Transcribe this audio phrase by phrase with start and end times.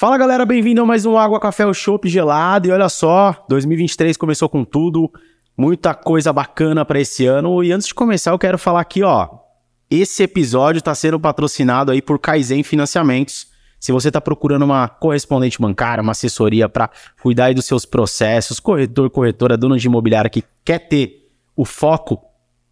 [0.00, 2.68] Fala galera, bem-vindo a mais um Água Café o Chopp gelado.
[2.68, 5.10] E olha só, 2023 começou com tudo,
[5.56, 7.64] muita coisa bacana para esse ano.
[7.64, 9.28] E antes de começar, eu quero falar aqui, ó,
[9.90, 13.48] esse episódio está sendo patrocinado aí por Kaizen Financiamentos.
[13.80, 16.88] Se você está procurando uma correspondente bancária, uma assessoria para
[17.20, 22.27] cuidar dos seus processos, corretor, corretora, dono de imobiliária que quer ter o foco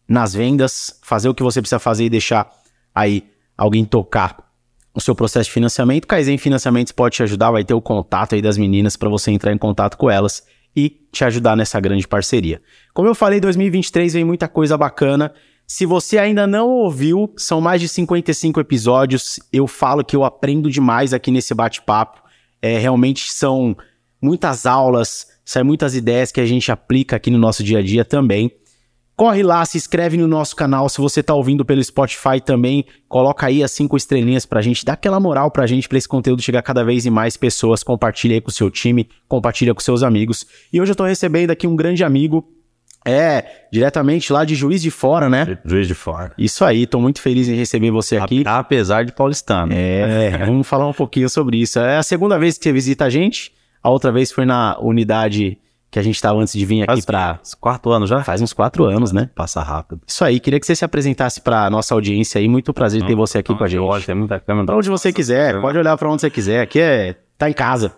[0.08, 2.50] nas vendas, fazer o que você precisa fazer e deixar
[2.94, 3.24] aí
[3.56, 4.46] alguém tocar
[4.94, 6.06] o seu processo de financiamento.
[6.06, 9.52] Kaizen Financiamentos pode te ajudar, vai ter o contato aí das meninas para você entrar
[9.52, 10.42] em contato com elas
[10.74, 12.62] e te ajudar nessa grande parceria.
[12.94, 15.32] Como eu falei, 2023 vem muita coisa bacana.
[15.66, 19.40] Se você ainda não ouviu, são mais de 55 episódios.
[19.52, 22.22] Eu falo que eu aprendo demais aqui nesse bate-papo.
[22.62, 23.76] É, realmente são
[24.20, 28.04] muitas aulas, são muitas ideias que a gente aplica aqui no nosso dia a dia
[28.04, 28.50] também.
[29.16, 30.90] Corre lá, se inscreve no nosso canal.
[30.90, 34.92] Se você está ouvindo pelo Spotify também, coloca aí as cinco estrelinhas pra gente, dá
[34.92, 37.82] aquela moral pra gente para esse conteúdo chegar cada vez em mais pessoas.
[37.82, 40.44] Compartilha aí com o seu time, compartilha com seus amigos.
[40.70, 42.46] E hoje eu estou recebendo aqui um grande amigo,
[43.06, 45.56] é, diretamente lá de Juiz de Fora, né?
[45.64, 46.32] Juiz de Fora.
[46.36, 48.42] Isso aí, tô muito feliz em receber você aqui.
[48.44, 49.72] Apesar de paulistano.
[49.72, 51.78] É, vamos falar um pouquinho sobre isso.
[51.78, 53.50] É a segunda vez que você visita a gente.
[53.82, 55.56] A outra vez foi na unidade
[55.90, 58.22] que a gente estava antes de vir aqui para quatro anos já?
[58.22, 59.30] Faz uns quatro anos, né?
[59.34, 60.00] Passa rápido.
[60.06, 62.48] Isso aí, queria que você se apresentasse para nossa audiência aí.
[62.48, 63.80] Muito prazer ter você aqui com a gente.
[63.80, 64.66] Olha, tem muita câmera.
[64.66, 66.60] Pra onde você quiser, pode olhar para onde você quiser.
[66.60, 67.92] Aqui é tá em casa.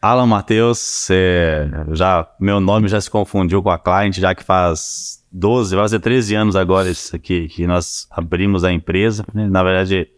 [0.00, 5.24] Alan Matheus, é, já meu nome já se confundiu com a cliente, já que faz
[5.32, 9.24] 12, vai fazer 13 anos agora isso aqui que nós abrimos a empresa.
[9.34, 10.08] Na verdade,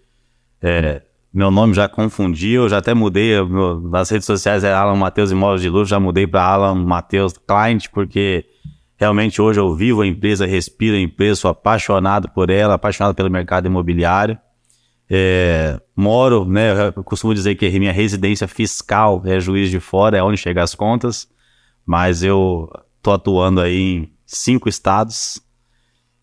[0.60, 5.30] é, meu nome já confundiu, já até mudei meu, nas redes sociais é Alan Matheus
[5.30, 8.46] Imóveis de Luxo, já mudei para Alan Matheus Client, porque
[8.96, 13.30] realmente hoje eu vivo a empresa, respiro a empresa, sou apaixonado por ela, apaixonado pelo
[13.30, 14.38] mercado imobiliário.
[15.10, 16.88] É, moro, né?
[16.94, 20.74] Eu costumo dizer que minha residência fiscal é juiz de fora, é onde chegam as
[20.74, 21.28] contas,
[21.86, 22.68] mas eu
[23.00, 25.40] tô atuando aí em cinco estados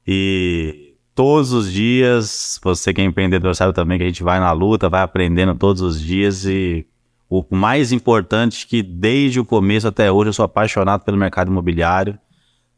[0.05, 0.84] e
[1.15, 2.59] todos os dias.
[2.61, 5.81] Você que é empreendedor sabe também que a gente vai na luta, vai aprendendo todos
[5.81, 6.85] os dias e
[7.29, 11.49] o mais importante é que desde o começo até hoje eu sou apaixonado pelo mercado
[11.49, 12.19] imobiliário.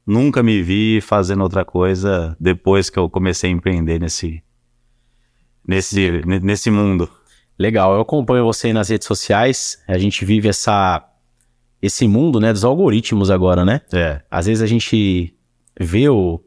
[0.05, 4.41] Nunca me vi fazendo outra coisa depois que eu comecei a empreender nesse
[5.67, 7.09] nesse nesse mundo.
[7.59, 9.83] Legal, eu acompanho você nas redes sociais.
[9.87, 11.03] A gente vive essa
[11.81, 13.81] esse mundo, né, dos algoritmos agora, né?
[13.93, 14.21] É.
[14.31, 15.35] Às vezes a gente
[15.79, 16.41] vê o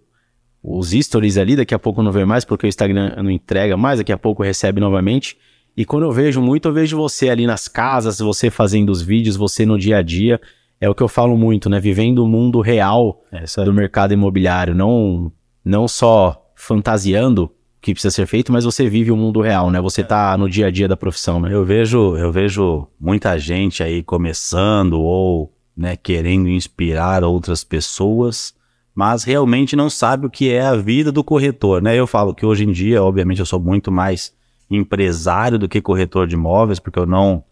[0.63, 3.99] os stories ali, daqui a pouco não vê mais porque o Instagram não entrega mais,
[3.99, 5.37] daqui a pouco recebe novamente.
[5.77, 9.37] E quando eu vejo muito, eu vejo você ali nas casas, você fazendo os vídeos,
[9.37, 10.41] você no dia a dia.
[10.81, 11.79] É o que eu falo muito, né?
[11.79, 13.65] Vivendo o mundo real Essa...
[13.65, 15.31] do mercado imobiliário, não,
[15.65, 17.51] não só fantasiando o
[17.81, 19.81] que precisa ser feito, mas você vive o mundo real, né?
[19.81, 21.53] Você tá no dia a dia da profissão, né?
[21.53, 28.55] Eu vejo, eu vejo muita gente aí começando ou né, querendo inspirar outras pessoas
[28.95, 31.97] mas realmente não sabe o que é a vida do corretor, né?
[31.97, 34.35] Eu falo que hoje em dia, obviamente, eu sou muito mais
[34.71, 37.45] empresário do que corretor de imóveis, porque eu não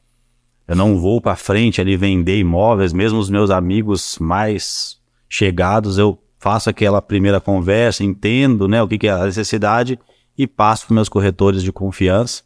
[0.67, 6.19] eu não vou para frente ali vender imóveis, mesmo os meus amigos mais chegados, eu
[6.39, 9.99] faço aquela primeira conversa, entendo, né, o que, que é a necessidade
[10.37, 12.43] e passo para meus corretores de confiança.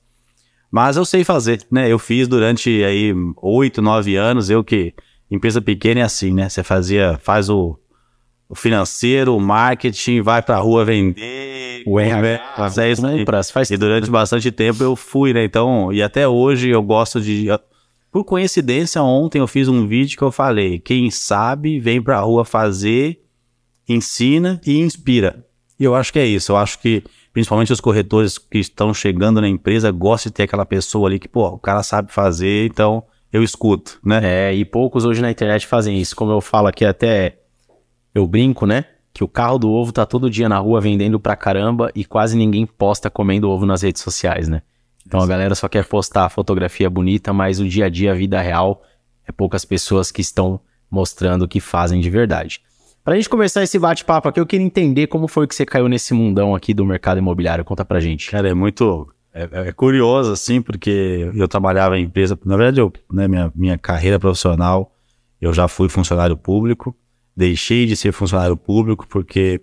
[0.71, 1.93] Mas eu sei fazer, né?
[1.93, 4.95] Eu fiz durante aí oito, nove anos, eu que
[5.31, 6.49] empresa pequena é assim, né?
[6.49, 7.79] Você fazia, faz o
[8.53, 11.83] o financeiro, o marketing, vai pra rua vender.
[11.87, 13.25] O RH, é isso aí.
[13.51, 13.71] Faz...
[13.71, 15.43] E durante bastante tempo eu fui, né?
[15.43, 17.47] Então, e até hoje eu gosto de.
[18.11, 22.45] Por coincidência, ontem eu fiz um vídeo que eu falei: quem sabe vem pra rua
[22.45, 23.23] fazer,
[23.89, 25.47] ensina e inspira.
[25.81, 26.53] E eu acho que é isso.
[26.53, 27.03] Eu acho que
[27.33, 31.27] principalmente os corretores que estão chegando na empresa gostam de ter aquela pessoa ali que,
[31.27, 33.03] pô, o cara sabe fazer, então
[33.33, 34.21] eu escuto, né?
[34.23, 36.15] É, e poucos hoje na internet fazem isso.
[36.15, 37.39] Como eu falo aqui até
[38.15, 38.85] eu brinco, né?
[39.13, 42.37] Que o carro do ovo tá todo dia na rua vendendo pra caramba e quase
[42.37, 44.63] ninguém posta comendo ovo nas redes sociais, né?
[45.07, 48.15] Então a galera só quer postar a fotografia bonita, mas o dia a dia, a
[48.15, 48.83] vida real,
[49.27, 50.61] é poucas pessoas que estão
[50.91, 52.61] mostrando o que fazem de verdade.
[53.05, 56.15] Pra gente começar esse bate-papo aqui, eu queria entender como foi que você caiu nesse
[56.15, 57.65] mundão aqui do mercado imobiliário.
[57.65, 58.31] Conta pra gente.
[58.31, 59.13] Cara, é muito.
[59.35, 62.39] É, é curioso, assim, porque eu trabalhava em empresa.
[62.45, 64.95] Na verdade, eu, né, minha, minha carreira profissional,
[65.41, 66.95] eu já fui funcionário público
[67.37, 69.61] deixei de ser funcionário público porque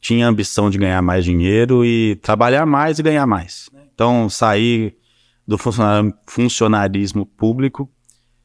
[0.00, 3.68] tinha ambição de ganhar mais dinheiro e trabalhar mais e ganhar mais.
[3.94, 4.94] Então, saí
[5.46, 5.56] do
[6.26, 7.90] funcionarismo público,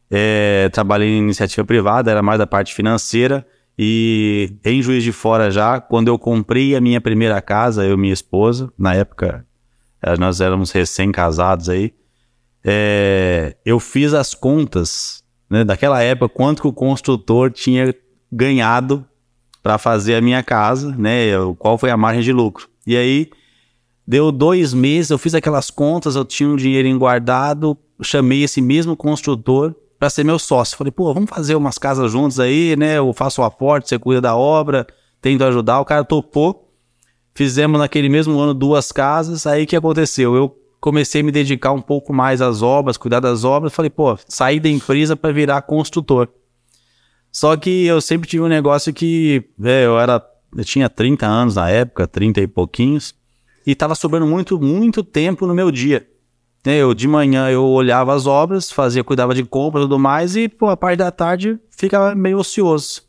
[0.10, 3.46] é, trabalhei em iniciativa privada, era mais da parte financeira,
[3.78, 7.98] E em Juiz de Fora já, quando eu comprei a minha primeira casa, eu e
[7.98, 9.46] minha esposa, na época
[10.02, 11.94] eh, nós éramos recém-casados aí,
[12.64, 17.94] é, eu fiz as contas né, daquela época, quanto que o construtor tinha
[18.31, 19.06] ganhado
[19.62, 21.31] para fazer a minha casa, né?
[21.60, 22.68] Qual foi a margem de lucro.
[22.86, 23.30] E aí,
[24.07, 28.95] deu dois meses, eu fiz aquelas contas, eu tinha um dinheiro guardado, chamei esse mesmo
[28.95, 30.78] construtor para ser meu sócio.
[30.78, 32.98] Falei, pô, vamos fazer umas casas juntos aí, né?
[32.98, 34.88] Eu faço o aporte, você cuida da obra,
[35.22, 35.80] tento ajudar.
[35.80, 36.69] O cara topou.
[37.36, 39.45] Fizemos naquele mesmo ano duas casas.
[39.45, 40.36] Aí o que aconteceu?
[40.36, 43.74] Eu comecei a me dedicar um pouco mais às obras, cuidar das obras.
[43.74, 46.28] Falei, pô, saí da empresa para virar construtor.
[47.31, 50.22] Só que eu sempre tive um negócio que, é, eu era,
[50.56, 53.16] eu tinha 30 anos na época, 30 e pouquinhos,
[53.66, 56.07] e tava sobrando muito, muito tempo no meu dia.
[56.63, 60.36] Né, eu de manhã eu olhava as obras, fazia, cuidava de compra e tudo mais,
[60.36, 63.01] e pô, a parte da tarde ficava meio ocioso.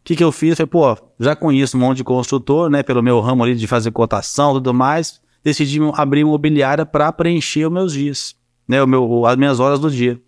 [0.00, 0.56] O que, que eu fiz?
[0.56, 2.82] Falei, pô, já conheço um monte de construtor, né?
[2.82, 5.20] Pelo meu ramo ali de fazer cotação e tudo mais.
[5.44, 8.34] Decidi abrir imobiliária para preencher os meus dias,
[8.66, 8.82] né?
[8.82, 10.20] O meu, as minhas horas do dia.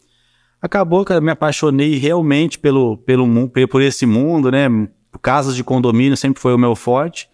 [0.64, 3.28] Acabou que eu me apaixonei realmente pelo, pelo
[3.68, 4.66] por esse mundo, né?
[5.20, 7.28] Casas de condomínio sempre foi o meu forte.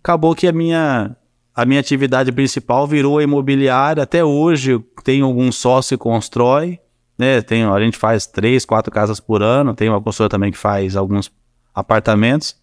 [0.00, 1.16] Acabou que a minha
[1.54, 4.02] a minha atividade principal virou a imobiliária.
[4.02, 6.80] Até hoje tenho algum sócio que constrói,
[7.16, 7.40] né?
[7.40, 9.76] Tem, a gente faz três, quatro casas por ano.
[9.76, 11.30] Tem uma consultora também que faz alguns
[11.72, 12.56] apartamentos.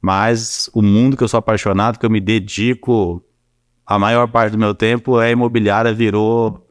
[0.00, 3.22] Mas o mundo que eu sou apaixonado, que eu me dedico
[3.84, 6.65] a maior parte do meu tempo é imobiliária, virou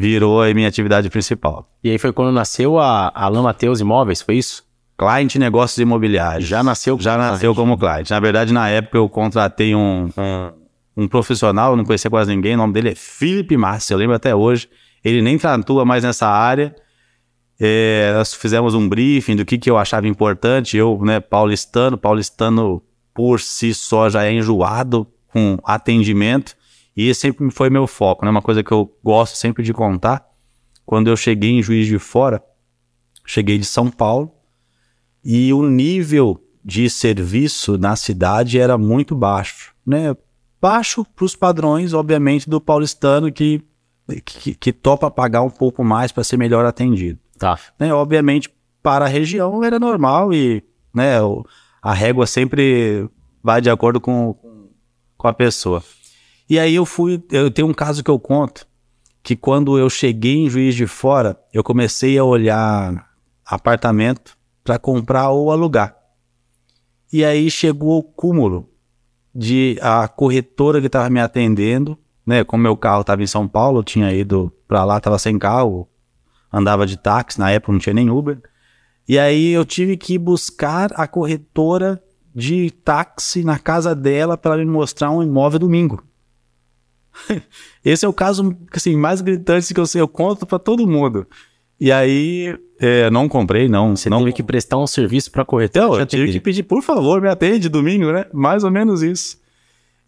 [0.00, 1.68] virou a minha atividade principal.
[1.84, 4.64] E aí foi quando nasceu a Alain Mateus Imóveis, foi isso?
[4.98, 6.48] Client Negócios Imobiliários.
[6.48, 6.98] Já nasceu?
[6.98, 8.08] Já nasceu como client.
[8.10, 10.52] Na verdade, na época eu contratei um, um,
[11.04, 14.34] um profissional, não conhecia quase ninguém, o nome dele é Felipe Márcio, eu lembro até
[14.34, 14.68] hoje.
[15.04, 16.74] Ele nem atua mais nessa área.
[17.58, 20.76] É, nós fizemos um briefing do que, que eu achava importante.
[20.76, 22.82] Eu, né, paulistano, paulistano
[23.14, 26.54] por si só já é enjoado com atendimento.
[27.00, 28.30] E esse sempre foi meu foco, né?
[28.30, 30.22] Uma coisa que eu gosto sempre de contar.
[30.84, 32.42] Quando eu cheguei em Juiz de Fora,
[33.24, 34.30] cheguei de São Paulo
[35.24, 40.14] e o nível de serviço na cidade era muito baixo, né?
[40.60, 43.64] Baixo para os padrões, obviamente, do paulistano que,
[44.22, 47.18] que, que topa pagar um pouco mais para ser melhor atendido.
[47.38, 47.58] Tá.
[47.78, 47.94] Né?
[47.94, 48.50] Obviamente,
[48.82, 50.62] para a região era normal e
[50.92, 51.14] né,
[51.80, 53.08] a régua sempre
[53.42, 54.36] vai de acordo com,
[55.16, 55.82] com a pessoa.
[56.50, 58.66] E aí eu fui, eu tenho um caso que eu conto,
[59.22, 63.08] que quando eu cheguei em Juiz de Fora, eu comecei a olhar
[63.46, 65.96] apartamento para comprar ou alugar.
[67.12, 68.68] E aí chegou o cúmulo
[69.32, 72.42] de a corretora que estava me atendendo, né?
[72.42, 75.88] Como meu carro estava em São Paulo, eu tinha ido para lá, estava sem carro,
[76.52, 78.42] andava de táxi, na época não tinha nem Uber.
[79.08, 82.02] E aí eu tive que buscar a corretora
[82.34, 86.09] de táxi na casa dela para me mostrar um imóvel domingo.
[87.84, 91.26] Esse é o caso assim, mais gritante que eu sei, eu conto para todo mundo.
[91.80, 93.96] E aí, é, não comprei, não.
[93.96, 94.18] Você não...
[94.18, 95.84] teve que prestar um serviço para corretor?
[95.84, 98.26] Então, eu tive que pedir, por favor, me atende domingo, né?
[98.32, 99.40] Mais ou menos isso.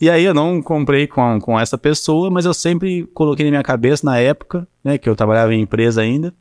[0.00, 3.62] E aí eu não comprei com, com essa pessoa, mas eu sempre coloquei na minha
[3.62, 6.34] cabeça, na época, né, que eu trabalhava em empresa ainda,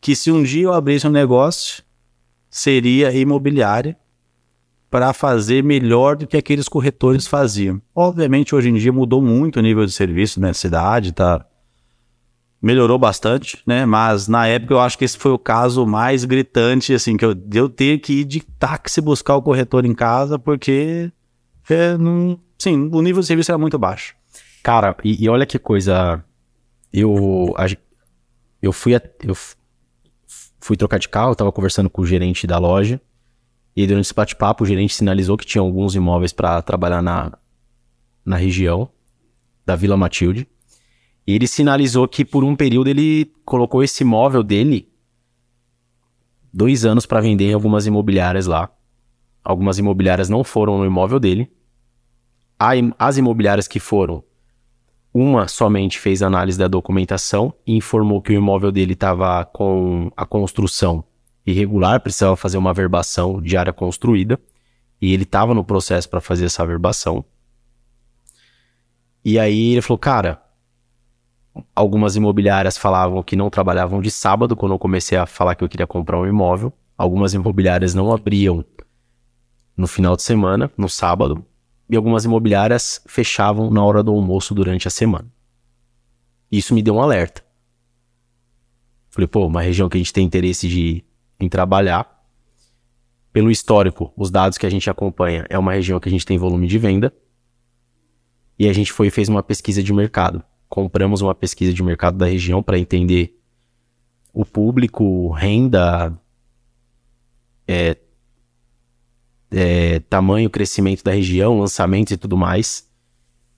[0.00, 1.84] que se um dia eu abrisse um negócio,
[2.50, 3.96] seria imobiliária
[4.90, 7.80] para fazer melhor do que aqueles corretores faziam.
[7.94, 11.44] Obviamente, hoje em dia mudou muito o nível de serviço na cidade, tá?
[12.60, 13.86] Melhorou bastante, né?
[13.86, 17.36] Mas na época eu acho que esse foi o caso mais gritante, assim, que eu,
[17.52, 21.12] eu ter que ir de táxi buscar o corretor em casa, porque
[21.68, 24.14] é, não, sim, o nível de serviço era muito baixo.
[24.62, 26.24] Cara, e, e olha que coisa.
[26.92, 27.54] Eu,
[28.62, 29.34] eu fui a, eu
[30.58, 33.00] fui trocar de carro, tava conversando com o gerente da loja.
[33.76, 37.32] E durante esse bate-papo, o gerente sinalizou que tinha alguns imóveis para trabalhar na,
[38.24, 38.90] na região
[39.64, 40.48] da Vila Matilde.
[41.26, 44.88] E ele sinalizou que por um período ele colocou esse imóvel dele
[46.52, 48.70] dois anos para vender em algumas imobiliárias lá.
[49.44, 51.50] Algumas imobiliárias não foram no imóvel dele.
[52.98, 54.24] As imobiliárias que foram,
[55.14, 60.26] uma somente fez análise da documentação e informou que o imóvel dele estava com a
[60.26, 61.04] construção
[61.50, 64.38] irregular, precisava fazer uma verbação de área construída,
[65.00, 67.24] e ele estava no processo para fazer essa verbação.
[69.24, 70.42] E aí ele falou, cara,
[71.74, 75.68] algumas imobiliárias falavam que não trabalhavam de sábado, quando eu comecei a falar que eu
[75.68, 76.72] queria comprar um imóvel.
[76.96, 78.64] Algumas imobiliárias não abriam
[79.76, 81.44] no final de semana, no sábado,
[81.88, 85.28] e algumas imobiliárias fechavam na hora do almoço durante a semana.
[86.50, 87.44] Isso me deu um alerta.
[89.10, 91.04] Falei, pô, uma região que a gente tem interesse de
[91.40, 92.16] em trabalhar.
[93.30, 96.36] pelo histórico, os dados que a gente acompanha, é uma região que a gente tem
[96.38, 97.14] volume de venda.
[98.58, 100.42] E a gente foi e fez uma pesquisa de mercado.
[100.68, 103.38] Compramos uma pesquisa de mercado da região para entender
[104.32, 106.18] o público, renda,
[107.66, 107.96] é,
[109.50, 112.88] é, tamanho, crescimento da região, lançamentos e tudo mais.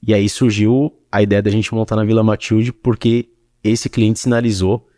[0.06, 3.30] E aí surgiu a ideia da gente montar na Vila Matilde, porque
[3.62, 4.88] esse cliente sinalizou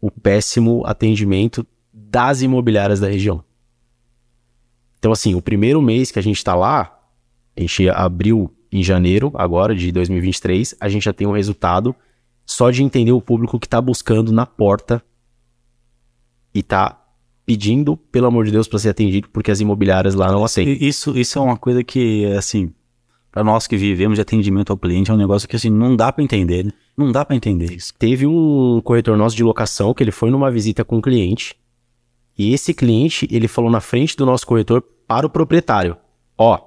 [0.00, 1.66] o péssimo atendimento
[2.10, 3.44] das imobiliárias da região.
[4.98, 7.00] Então, assim, o primeiro mês que a gente está lá,
[7.56, 11.94] a gente abriu em janeiro, agora, de 2023, a gente já tem um resultado
[12.44, 15.02] só de entender o público que está buscando na porta
[16.52, 17.00] e está
[17.46, 20.74] pedindo, pelo amor de Deus, para ser atendido, porque as imobiliárias lá não aceitam.
[20.86, 22.72] Isso, isso é uma coisa que, assim,
[23.30, 26.12] para nós que vivemos de atendimento ao cliente, é um negócio que, assim, não dá
[26.12, 26.72] para entender, né?
[26.96, 27.94] Não dá para entender isso.
[27.98, 31.59] Teve um corretor nosso de locação que ele foi numa visita com um cliente
[32.36, 35.96] e esse cliente, ele falou na frente do nosso corretor para o proprietário:
[36.38, 36.58] Ó,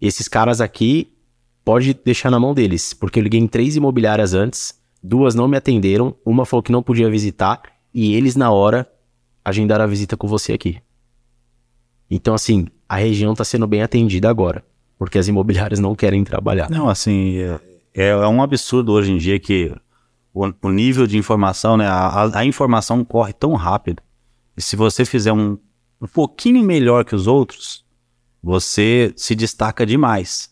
[0.00, 1.12] esses caras aqui
[1.64, 5.56] pode deixar na mão deles, porque eu liguei em três imobiliárias antes, duas não me
[5.56, 7.60] atenderam, uma falou que não podia visitar
[7.92, 8.88] e eles na hora
[9.44, 10.78] agendaram a visita com você aqui.
[12.08, 14.64] Então, assim, a região está sendo bem atendida agora,
[14.96, 16.70] porque as imobiliárias não querem trabalhar.
[16.70, 17.38] Não, assim,
[17.92, 19.74] é, é um absurdo hoje em dia que
[20.32, 24.05] o, o nível de informação, né, a, a informação corre tão rápido
[24.56, 25.58] e se você fizer um,
[26.00, 27.84] um pouquinho melhor que os outros,
[28.42, 30.50] você se destaca demais.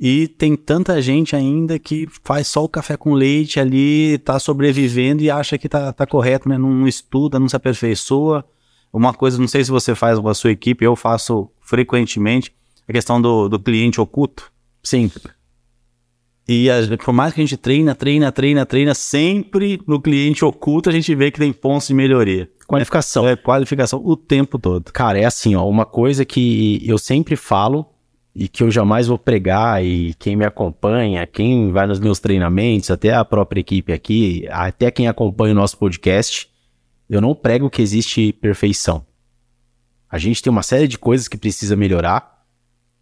[0.00, 5.22] E tem tanta gente ainda que faz só o café com leite ali, tá sobrevivendo
[5.22, 6.56] e acha que tá, tá correto, né?
[6.56, 8.44] Não, estuda, não se aperfeiçoa.
[8.92, 12.54] Uma coisa, não sei se você faz com a sua equipe, eu faço frequentemente,
[12.88, 14.52] a questão do, do cliente oculto.
[14.82, 15.10] Sim.
[16.48, 20.88] E a, por mais que a gente treina, treina, treina, treina, sempre no cliente oculto
[20.88, 22.50] a gente vê que tem pontos de melhoria.
[22.66, 23.28] Qualificação.
[23.28, 24.90] É, qualificação o tempo todo.
[24.90, 27.86] Cara, é assim, ó, uma coisa que eu sempre falo
[28.34, 32.90] e que eu jamais vou pregar e quem me acompanha, quem vai nos meus treinamentos,
[32.90, 36.48] até a própria equipe aqui, até quem acompanha o nosso podcast,
[37.10, 39.04] eu não prego que existe perfeição.
[40.10, 42.42] A gente tem uma série de coisas que precisa melhorar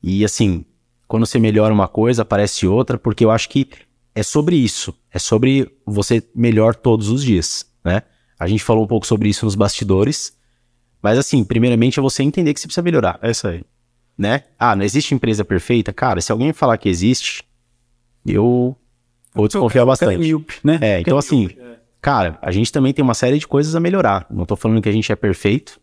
[0.02, 0.64] e assim,
[1.06, 3.68] quando você melhora uma coisa, aparece outra, porque eu acho que
[4.14, 8.02] é sobre isso, é sobre você melhor todos os dias, né?
[8.38, 10.36] A gente falou um pouco sobre isso nos bastidores.
[11.02, 13.18] Mas assim, primeiramente é você entender que você precisa melhorar.
[13.22, 13.62] É isso aí.
[14.16, 14.44] Né?
[14.58, 15.92] Ah, não existe empresa perfeita?
[15.92, 17.44] Cara, se alguém falar que existe,
[18.26, 18.76] eu
[19.34, 20.18] vou desconfiar bastante.
[20.18, 20.78] Míope, né?
[20.80, 21.50] É, então assim,
[22.00, 24.26] cara, a gente também tem uma série de coisas a melhorar.
[24.30, 25.78] Não tô falando que a gente é perfeito.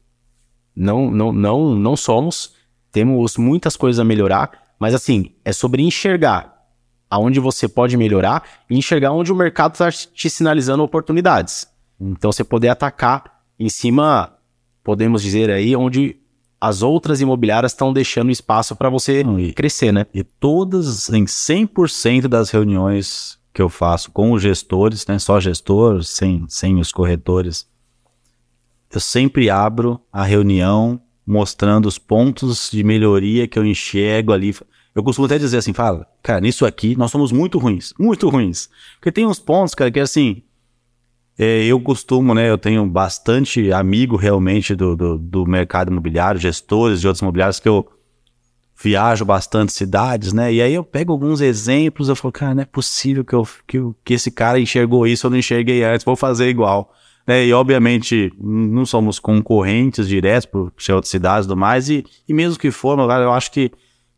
[0.76, 2.56] Não, não, não, não somos.
[2.92, 6.62] Temos muitas coisas a melhorar, mas assim, é sobre enxergar
[7.10, 11.66] aonde você pode melhorar e enxergar onde o mercado está te sinalizando oportunidades.
[11.98, 14.36] Então você poder atacar em cima,
[14.84, 16.18] podemos dizer aí, onde
[16.60, 20.06] as outras imobiliárias estão deixando espaço para você e, crescer, né?
[20.14, 26.10] E todas, em 100% das reuniões que eu faço com os gestores, né, só gestores,
[26.10, 27.70] sem, sem os corretores,
[28.92, 34.54] eu sempre abro a reunião mostrando os pontos de melhoria que eu enxergo ali.
[34.96, 38.70] Eu costumo até dizer assim, fala, cara, nisso aqui nós somos muito ruins, muito ruins.
[38.96, 40.44] Porque tem uns pontos, cara, que é assim,
[41.38, 42.50] é, eu costumo, né?
[42.50, 47.68] Eu tenho bastante amigo realmente do, do, do, mercado imobiliário, gestores de outros imobiliários que
[47.68, 47.88] eu
[48.80, 50.54] viajo bastante cidades, né?
[50.54, 53.80] E aí eu pego alguns exemplos, eu falo, cara, não é possível que, eu, que,
[54.04, 56.94] que esse cara enxergou isso, eu não enxerguei antes, vou fazer igual.
[57.26, 57.46] Né?
[57.46, 62.34] E obviamente não somos concorrentes diretos por ser outras cidades e tudo mais, e, e
[62.34, 63.72] mesmo que for, eu acho que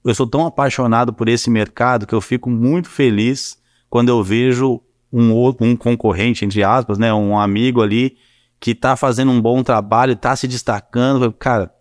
[0.05, 3.57] eu sou tão apaixonado por esse mercado que eu fico muito feliz
[3.89, 4.81] quando eu vejo
[5.11, 7.13] um outro, um concorrente, entre aspas, né?
[7.13, 8.17] Um amigo ali
[8.59, 11.31] que está fazendo um bom trabalho, está se destacando.
[11.31, 11.71] Cara,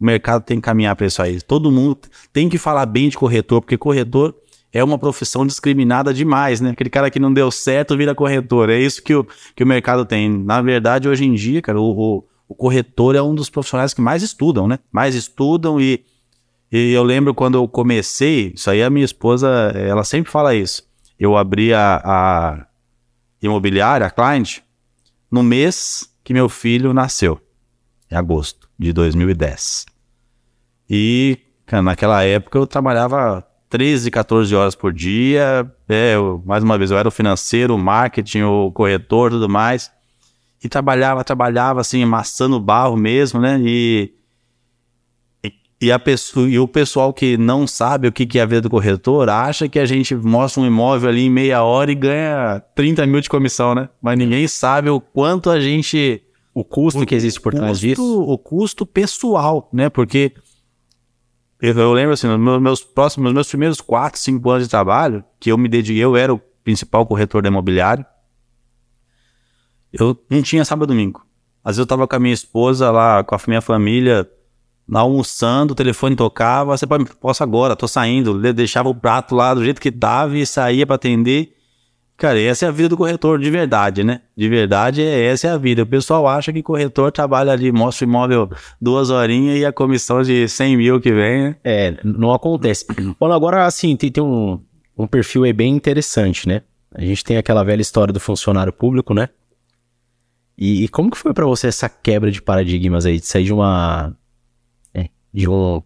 [0.00, 1.40] o mercado tem que caminhar para isso aí.
[1.40, 1.98] Todo mundo
[2.32, 4.34] tem que falar bem de corretor, porque corretor
[4.72, 6.70] é uma profissão discriminada demais, né?
[6.70, 8.70] Aquele cara que não deu certo vira corretor.
[8.70, 10.28] É isso que o, que o mercado tem.
[10.28, 14.00] Na verdade, hoje em dia, cara, o, o, o corretor é um dos profissionais que
[14.00, 14.78] mais estudam, né?
[14.92, 16.04] Mais estudam e,
[16.76, 20.82] e eu lembro quando eu comecei, isso aí a minha esposa, ela sempre fala isso.
[21.16, 22.66] Eu abri a, a
[23.40, 24.58] imobiliária, a client,
[25.30, 27.40] no mês que meu filho nasceu,
[28.10, 29.86] em agosto de 2010.
[30.90, 35.72] E, cara, naquela época eu trabalhava 13, 14 horas por dia.
[35.88, 39.92] É, eu, mais uma vez, eu era o financeiro, o marketing, o corretor, tudo mais.
[40.60, 43.60] E trabalhava, trabalhava assim, amassando barro mesmo, né?
[43.62, 44.12] E
[45.80, 48.62] e, a pessoa, e o pessoal que não sabe o que, que é a vida
[48.62, 52.62] do corretor acha que a gente mostra um imóvel ali em meia hora e ganha
[52.74, 53.88] 30 mil de comissão, né?
[54.00, 56.22] Mas ninguém sabe o quanto a gente
[56.54, 58.22] o custo o que existe por trás custo, disso.
[58.22, 59.90] O custo pessoal, né?
[59.90, 60.32] Porque
[61.60, 65.50] eu, eu lembro assim, nos meus, próximos, meus primeiros 4, 5 anos de trabalho, que
[65.50, 68.06] eu me dediquei, eu era o principal corretor da imobiliária,
[69.92, 71.24] eu não tinha sábado e domingo.
[71.62, 74.28] Às vezes eu tava com a minha esposa lá, com a minha família,
[74.92, 79.64] almoçando, o telefone tocava, você pode, posso agora, tô saindo, deixava o prato lá do
[79.64, 81.54] jeito que tava e saía para atender.
[82.16, 84.20] Cara, essa é a vida do corretor, de verdade, né?
[84.36, 85.82] De verdade, é, essa é a vida.
[85.82, 88.50] O pessoal acha que corretor trabalha ali, mostra o imóvel
[88.80, 91.56] duas horinhas e a comissão de 100 mil que vem, né?
[91.64, 92.86] É, não acontece.
[93.18, 94.60] Bom, agora, assim, tem, tem um,
[94.96, 96.62] um perfil aí bem interessante, né?
[96.94, 99.28] A gente tem aquela velha história do funcionário público, né?
[100.56, 103.52] E, e como que foi pra você essa quebra de paradigmas aí, de sair de
[103.52, 104.16] uma...
[105.34, 105.82] é, de um,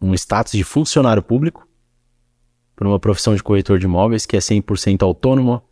[0.00, 1.66] um status de funcionário público
[2.76, 5.62] para uma profissão de corretor de imóveis que é 100% autônomo,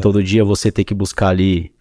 [0.00, 1.72] todo dia você ter que buscar ali...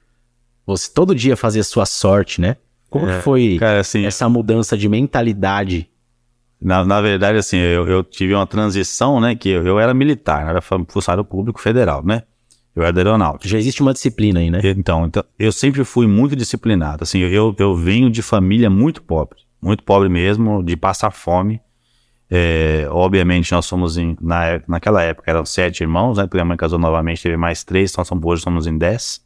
[0.66, 2.56] Você todo dia fazer a sua sorte, né?
[2.90, 5.90] Como É, que foi Cara, assim, essa mudança de mentalidade
[6.62, 9.36] Na, na verdade, assim, eu, eu tive uma transição, né?
[9.36, 12.24] Que eu, eu era militar, era fun- funcionário público federal, né?
[12.76, 13.50] Eu era da aeronáutica.
[13.50, 14.62] Já existe uma disciplina aí, né?
[14.64, 17.04] Então, então, eu sempre fui muito disciplinado.
[17.04, 21.62] Assim, eu, eu venho de família muito pobre, muito pobre mesmo, de passar fome.
[22.30, 26.24] É, obviamente, nós somos em, na, naquela época eram sete irmãos, né?
[26.24, 29.22] Porque minha mãe casou novamente, teve mais três, então hoje somos em dez.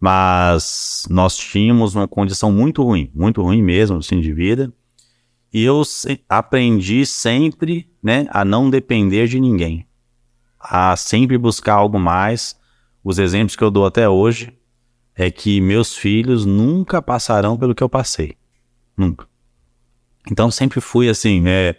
[0.00, 4.72] Mas nós tínhamos uma condição muito ruim, muito ruim mesmo, assim, de vida.
[5.52, 9.86] E eu se- aprendi sempre, né, a não depender de ninguém,
[10.58, 12.58] a sempre buscar algo mais.
[13.04, 14.52] Os exemplos que eu dou até hoje
[15.14, 18.36] é que meus filhos nunca passarão pelo que eu passei,
[18.96, 19.26] nunca.
[20.30, 21.76] Então sempre fui assim, é,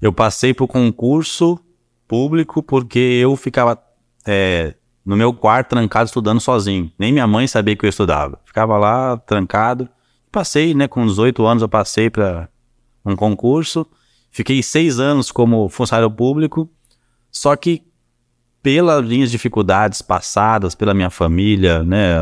[0.00, 1.58] eu passei por concurso
[2.06, 3.80] público porque eu ficava
[4.26, 6.90] é, no meu quarto trancado estudando sozinho.
[6.98, 8.40] Nem minha mãe sabia que eu estudava.
[8.44, 9.88] Ficava lá trancado.
[10.30, 10.86] Passei, né?
[10.86, 12.48] Com 18 anos eu passei para
[13.04, 13.86] um concurso.
[14.30, 16.68] Fiquei seis anos como funcionário público.
[17.30, 17.86] Só que
[18.62, 22.16] pelas minhas dificuldades passadas, pela minha família, né?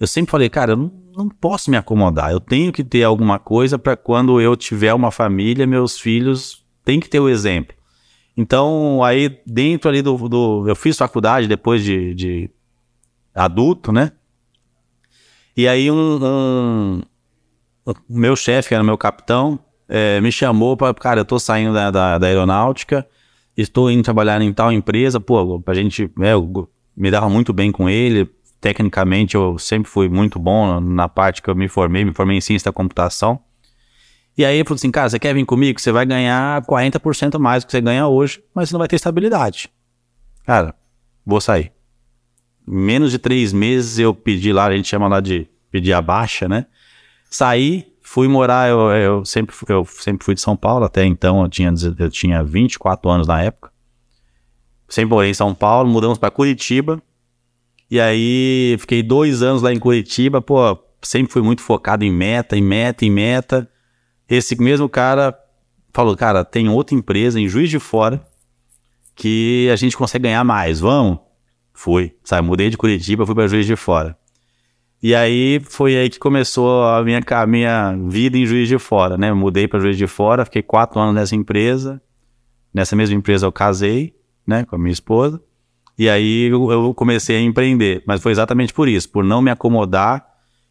[0.00, 2.30] Eu sempre falei, cara, eu não, não posso me acomodar.
[2.32, 7.00] Eu tenho que ter alguma coisa para quando eu tiver uma família, meus filhos têm
[7.00, 7.74] que ter o exemplo.
[8.36, 10.16] Então, aí dentro ali do.
[10.28, 12.50] do- eu fiz faculdade depois de, de
[13.34, 14.12] adulto, né?
[15.56, 17.02] E aí um, um-
[18.08, 21.90] meu chefe, que era meu capitão, eh, me chamou para, cara, eu tô saindo da,
[21.90, 23.06] da, da aeronáutica,
[23.56, 27.70] estou indo trabalhar em tal empresa, pô, a gente, é, eu me dava muito bem
[27.72, 28.30] com ele,
[28.62, 32.40] tecnicamente eu sempre fui muito bom na parte que eu me formei, me formei em
[32.40, 33.40] ciência da computação.
[34.38, 35.80] E aí ele falou assim, cara, você quer vir comigo?
[35.80, 38.94] Você vai ganhar 40% mais do que você ganha hoje, mas você não vai ter
[38.94, 39.68] estabilidade.
[40.46, 40.74] Cara,
[41.26, 41.72] vou sair.
[42.64, 46.48] Menos de três meses eu pedi lá, a gente chama lá de pedir a baixa,
[46.48, 46.66] né?
[47.28, 51.48] Saí, fui morar, eu, eu, sempre, eu sempre fui de São Paulo, até então eu
[51.48, 53.72] tinha, eu tinha 24 anos na época.
[54.88, 57.02] Sempre morei em São Paulo, mudamos para Curitiba.
[57.92, 62.56] E aí fiquei dois anos lá em Curitiba, pô, sempre fui muito focado em meta,
[62.56, 63.68] em meta, em meta.
[64.26, 65.38] Esse mesmo cara
[65.92, 68.26] falou, cara, tem outra empresa em Juiz de Fora
[69.14, 71.18] que a gente consegue ganhar mais, vamos?
[71.74, 74.16] Fui, sabe, mudei de Curitiba, fui para Juiz de Fora.
[75.02, 79.18] E aí foi aí que começou a minha, a minha vida em Juiz de Fora,
[79.18, 79.34] né?
[79.34, 82.00] Mudei para Juiz de Fora, fiquei quatro anos nessa empresa.
[82.72, 84.14] Nessa mesma empresa eu casei,
[84.46, 85.42] né, com a minha esposa.
[85.98, 90.26] E aí eu, comecei a empreender, mas foi exatamente por isso, por não me acomodar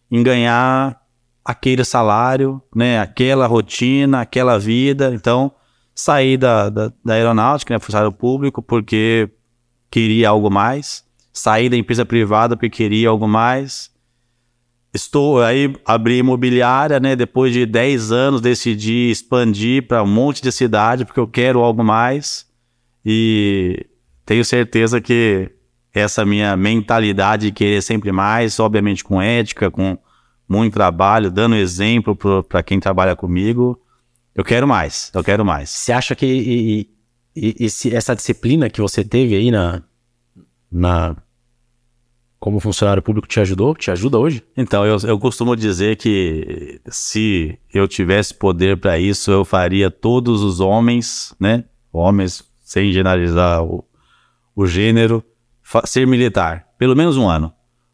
[0.10, 1.00] em ganhar
[1.44, 5.12] aquele salário, né, aquela rotina, aquela vida.
[5.14, 5.52] Então,
[5.94, 9.30] saí da, da, da aeronáutica, né, funcionário público, porque
[9.90, 11.06] queria algo mais.
[11.34, 13.92] Saí da empresa privada porque queria algo mais.
[14.94, 17.16] Estou aí, abri imobiliária, né?
[17.16, 21.82] Depois de 10 anos, decidi expandir para um monte de cidade porque eu quero algo
[21.84, 22.46] mais.
[23.06, 23.86] E
[24.32, 25.52] tenho certeza que
[25.94, 29.98] essa minha mentalidade de querer sempre mais, obviamente com ética, com
[30.48, 32.16] muito trabalho, dando exemplo
[32.48, 33.78] para quem trabalha comigo,
[34.34, 35.70] eu quero mais, eu quero mais.
[35.70, 36.90] Você acha que e-
[37.36, 39.84] e- e essa disciplina que você teve aí na,
[40.72, 41.18] na
[42.40, 43.76] como funcionário público te ajudou?
[43.76, 44.42] Te ajuda hoje?
[44.56, 50.42] Então, eu, eu costumo dizer que se eu tivesse poder para isso, eu faria todos
[50.42, 51.66] os homens, né?
[51.92, 53.86] Homens, sem generalizar o,
[54.56, 55.24] o gênero,
[55.86, 57.54] ser militar, pelo menos um ano.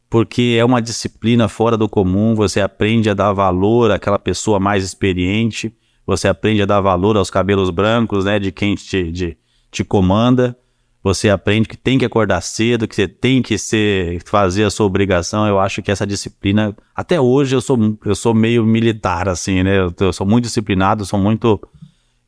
[0.10, 4.84] Porque é uma disciplina fora do comum, você aprende a dar valor àquela pessoa mais
[4.84, 5.74] experiente,
[6.06, 8.39] você aprende a dar valor aos cabelos brancos, né?
[8.39, 9.38] De quem te, de-
[9.70, 10.58] te comanda.
[11.04, 14.86] você aprende que tem que acordar cedo, que você tem que ser, fazer a sua
[14.86, 15.48] obrigação.
[15.48, 19.78] Eu acho que essa disciplina, até hoje eu sou, eu sou meio militar, assim, né?
[19.80, 21.62] Eu, eu sou muito disciplinado, sou muito,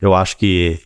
[0.00, 0.78] eu acho que,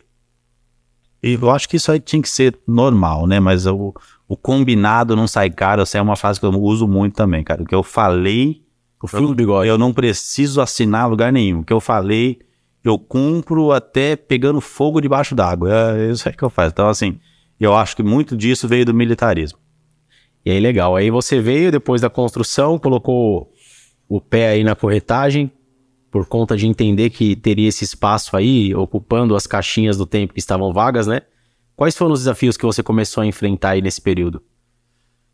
[1.33, 3.39] eu acho que isso aí tinha que ser normal, né?
[3.39, 3.93] Mas o,
[4.27, 7.63] o combinado não sai caro, essa é uma frase que eu uso muito também, cara.
[7.63, 8.61] O que eu falei,
[9.01, 9.67] o fio do bigode.
[9.67, 11.59] eu não preciso assinar lugar nenhum.
[11.59, 12.39] O que eu falei,
[12.83, 15.97] eu cumpro até pegando fogo debaixo d'água.
[15.97, 16.71] É isso aí que eu faço.
[16.71, 17.19] Então, assim,
[17.59, 19.59] eu acho que muito disso veio do militarismo.
[20.45, 20.95] E aí, legal.
[20.95, 23.51] Aí você veio depois da construção, colocou
[24.07, 25.51] o pé aí na corretagem,
[26.15, 30.39] por conta de entender que teria esse espaço aí, ocupando as caixinhas do tempo que
[30.39, 31.23] estavam vagas, né?
[31.75, 34.41] Quais foram os desafios que você começou a enfrentar aí nesse período?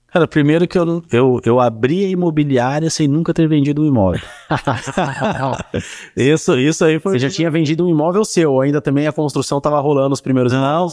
[0.08, 4.22] Cara, primeiro que eu, eu, eu abri a imobiliária sem nunca ter vendido um imóvel.
[6.18, 7.12] isso, isso aí foi.
[7.12, 10.52] Você já tinha vendido um imóvel seu, ainda também a construção estava rolando os primeiros
[10.52, 10.88] Não,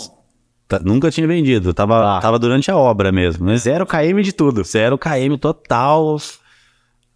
[0.68, 1.72] tá, nunca tinha vendido.
[1.72, 2.20] Tava, Tá.
[2.20, 3.57] tava durante a obra mesmo, né?
[3.57, 4.62] Zero KM de tudo.
[4.64, 6.18] Zero KM total.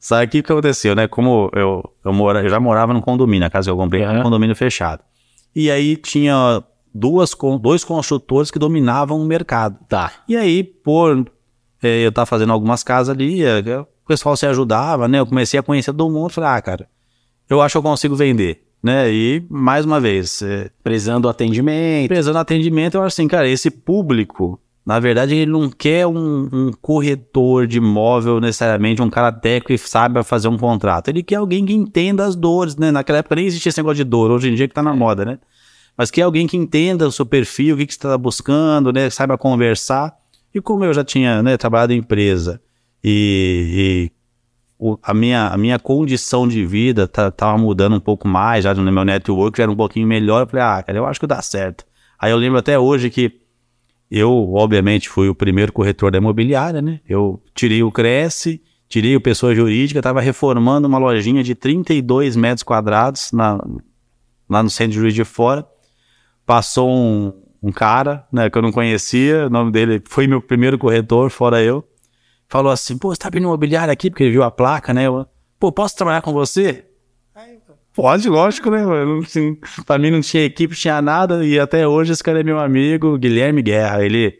[0.02, 1.06] Sabe o que, que aconteceu, né?
[1.06, 4.18] Como eu, eu, mora, eu já morava num condomínio, a casa que eu comprei era
[4.18, 5.00] um condomínio fechado.
[5.54, 6.60] E aí tinha
[6.92, 9.78] duas, dois construtores que dominavam o mercado.
[9.88, 10.10] Tá.
[10.26, 11.24] E aí, por
[11.80, 15.20] eh, eu estar fazendo algumas casas ali, eh, o pessoal se ajudava, né?
[15.20, 16.32] Eu comecei a conhecer todo mundo.
[16.32, 16.88] Falei, ah, cara,
[17.48, 19.08] eu acho que eu consigo vender, né?
[19.08, 22.08] E, mais uma vez, eh, Prezando o atendimento.
[22.08, 26.72] Prezando atendimento, eu acho assim, cara, esse público, na verdade, ele não quer um, um
[26.80, 31.08] corretor de imóvel necessariamente, um cara técnico que saiba fazer um contrato.
[31.08, 32.90] Ele quer alguém que entenda as dores, né?
[32.90, 35.24] Naquela época nem existia esse negócio de dor, hoje em dia que tá na moda,
[35.24, 35.38] né?
[35.96, 39.08] Mas quer alguém que entenda o seu perfil, o que, que você está buscando, né?
[39.08, 40.14] Saiba conversar.
[40.54, 42.60] E como eu já tinha né, trabalhado em empresa
[43.04, 44.12] e, e
[44.78, 48.74] o- a, minha, a minha condição de vida tá, tava mudando um pouco mais, já
[48.74, 50.42] no meu network já era um pouquinho melhor.
[50.42, 51.84] Eu falei, ah, cara, eu acho que dá certo.
[52.18, 53.41] Aí eu lembro até hoje que
[54.14, 57.00] eu, obviamente, fui o primeiro corretor da imobiliária, né?
[57.08, 62.62] Eu tirei o Cresce, tirei o Pessoa Jurídica, estava reformando uma lojinha de 32 metros
[62.62, 63.58] quadrados na,
[64.50, 65.66] lá no centro de Juiz de Fora.
[66.44, 70.76] Passou um, um cara, né, que eu não conhecia, o nome dele foi meu primeiro
[70.76, 71.82] corretor, fora eu.
[72.50, 74.10] Falou assim, pô, você tá abrindo imobiliária aqui?
[74.10, 75.06] Porque ele viu a placa, né?
[75.06, 75.26] Eu,
[75.58, 76.84] pô, posso trabalhar com você?
[77.94, 78.82] Pode, lógico, né?
[78.84, 82.42] Não, assim, pra mim não tinha equipe, tinha nada, e até hoje esse cara é
[82.42, 84.04] meu amigo, Guilherme Guerra.
[84.04, 84.34] Ele,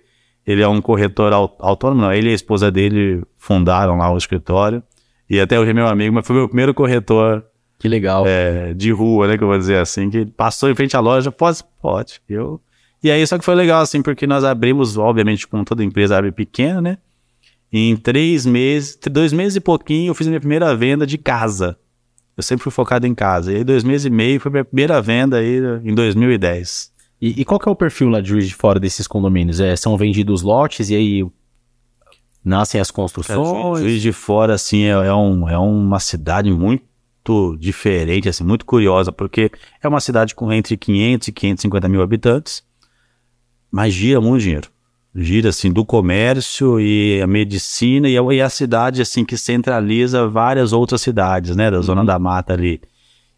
[0.46, 4.16] ele é um corretor au- autônomo, não, ele e a esposa dele fundaram lá o
[4.16, 4.82] escritório,
[5.28, 7.44] e até hoje é meu amigo, mas foi meu primeiro corretor
[7.78, 8.24] Que legal.
[8.26, 11.30] é, de rua, né, que eu vou dizer assim, que passou em frente à loja,
[11.30, 12.20] pode, pode.
[12.28, 12.60] Eu...
[13.04, 16.30] E aí, só que foi legal, assim, porque nós abrimos, obviamente, como toda empresa abre
[16.32, 16.98] pequena, né?
[17.72, 21.76] Em três meses, dois meses e pouquinho, eu fiz a minha primeira venda de casa.
[22.42, 23.52] Eu sempre fui focado em casa.
[23.52, 26.90] E aí, dois meses e meio, foi minha primeira venda aí em 2010.
[27.20, 29.60] E, e qual que é o perfil lá de Juiz de Fora desses condomínios?
[29.60, 31.26] É, são vendidos lotes e aí
[32.44, 33.38] nascem as construções?
[33.78, 39.12] Juiz de Fora, assim, é, é um, é uma cidade muito diferente, assim, muito curiosa,
[39.12, 42.64] porque é uma cidade com entre 500 e 550 mil habitantes,
[43.70, 44.68] mas gira muito dinheiro.
[45.14, 50.26] Gira, assim, do comércio e a medicina e a, e a cidade, assim, que centraliza
[50.26, 52.80] várias outras cidades, né, da Zona da Mata ali.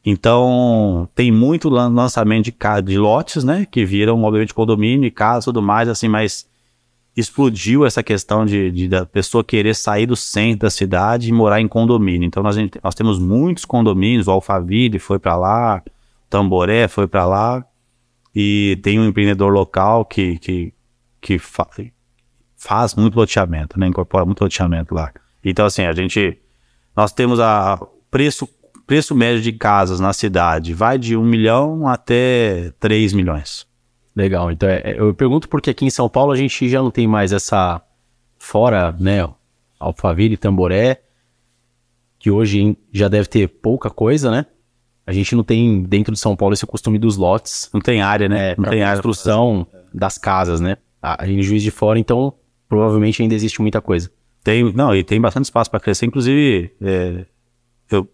[0.07, 5.45] Então, tem muito lan- lançamento de, de lotes, né, que viram, obviamente, condomínio e casa
[5.45, 6.47] e tudo mais, assim, mas
[7.17, 11.61] explodiu essa questão de, de da pessoa querer sair do centro da cidade e morar
[11.61, 12.27] em condomínio.
[12.27, 15.83] Então nós, gente- nós temos muitos condomínios, o Alphaville foi para lá,
[16.29, 17.65] Tamboré foi para lá,
[18.35, 20.73] e tem um empreendedor local que, que,
[21.25, 21.67] que fa-
[22.57, 23.87] faz muito loteamento, né?
[23.87, 25.11] Incorpora muito loteamento lá.
[25.43, 26.39] Então assim, a gente
[26.95, 28.47] nós temos a preço
[28.87, 33.67] preço médio de casas na cidade vai de 1 milhão até 3 milhões.
[34.15, 34.53] Legal.
[34.53, 37.07] Então, é- é- eu pergunto porque aqui em São Paulo a gente já não tem
[37.09, 37.81] mais essa.
[38.39, 39.27] Fora, né?
[39.81, 41.01] Alphaville, Tamboré,
[42.19, 44.45] que hoje já deve ter pouca coisa, né?
[45.07, 48.29] A gente não tem dentro de São Paulo esse costume dos lotes, Não tem área,
[48.29, 48.51] né?
[48.53, 49.03] é, não tem área.
[49.03, 50.77] construção das casas, né?
[51.07, 52.33] Ah, em Juiz de Fora, então,
[52.67, 54.11] provavelmente ainda existe muita coisa.
[54.43, 56.07] Tem, não, e tem bastante espaço para crescer.
[56.07, 57.27] Inclusive, é,
[57.90, 58.09] eu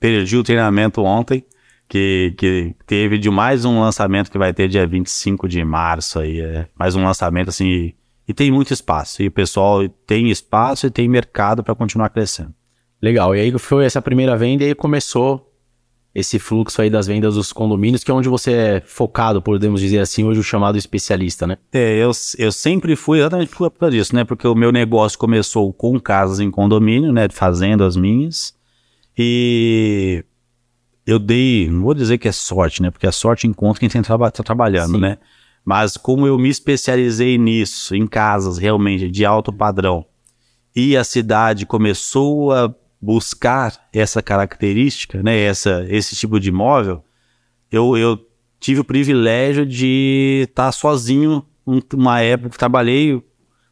[0.00, 1.44] perdi o treinamento ontem,
[1.88, 6.40] que, que teve de mais um lançamento que vai ter dia 25 de março aí.
[6.40, 7.66] É, mais um lançamento assim.
[7.66, 7.94] E,
[8.26, 9.22] e tem muito espaço.
[9.22, 12.52] E o pessoal tem espaço e tem mercado para continuar crescendo.
[13.00, 13.36] Legal.
[13.36, 15.51] E aí foi essa primeira venda e começou
[16.14, 19.98] esse fluxo aí das vendas dos condomínios, que é onde você é focado, podemos dizer
[19.98, 21.56] assim, hoje o chamado especialista, né?
[21.72, 24.22] É, eu, eu sempre fui exatamente por causa disso, né?
[24.22, 27.28] Porque o meu negócio começou com casas em condomínio, né?
[27.30, 28.54] Fazendo as minhas.
[29.16, 30.22] E
[31.06, 32.90] eu dei, não vou dizer que é sorte, né?
[32.90, 35.00] Porque a sorte encontra quem tem traba tá trabalhando, Sim.
[35.00, 35.18] né?
[35.64, 40.04] Mas como eu me especializei nisso, em casas realmente de alto padrão,
[40.74, 47.02] e a cidade começou a buscar essa característica, né, essa, esse tipo de imóvel,
[47.70, 48.16] eu, eu
[48.60, 51.44] tive o privilégio de estar tá sozinho
[51.94, 53.20] uma época, trabalhei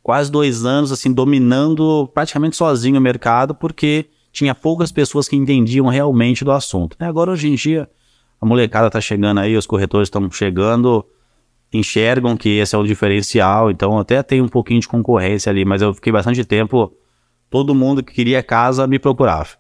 [0.03, 5.87] quase dois anos, assim, dominando praticamente sozinho o mercado, porque tinha poucas pessoas que entendiam
[5.87, 6.97] realmente do assunto.
[6.99, 7.89] Agora, hoje em dia,
[8.41, 11.05] a molecada está chegando aí, os corretores estão chegando,
[11.73, 15.83] enxergam que esse é o diferencial, então até tem um pouquinho de concorrência ali, mas
[15.83, 16.93] eu fiquei bastante tempo,
[17.51, 19.51] todo mundo que queria casa me procurava.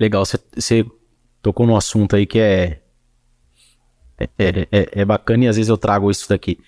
[0.00, 0.84] Legal, você
[1.40, 2.80] tocou num assunto aí que é
[4.18, 6.58] é, é, é, é, bacana e às vezes eu trago isso daqui.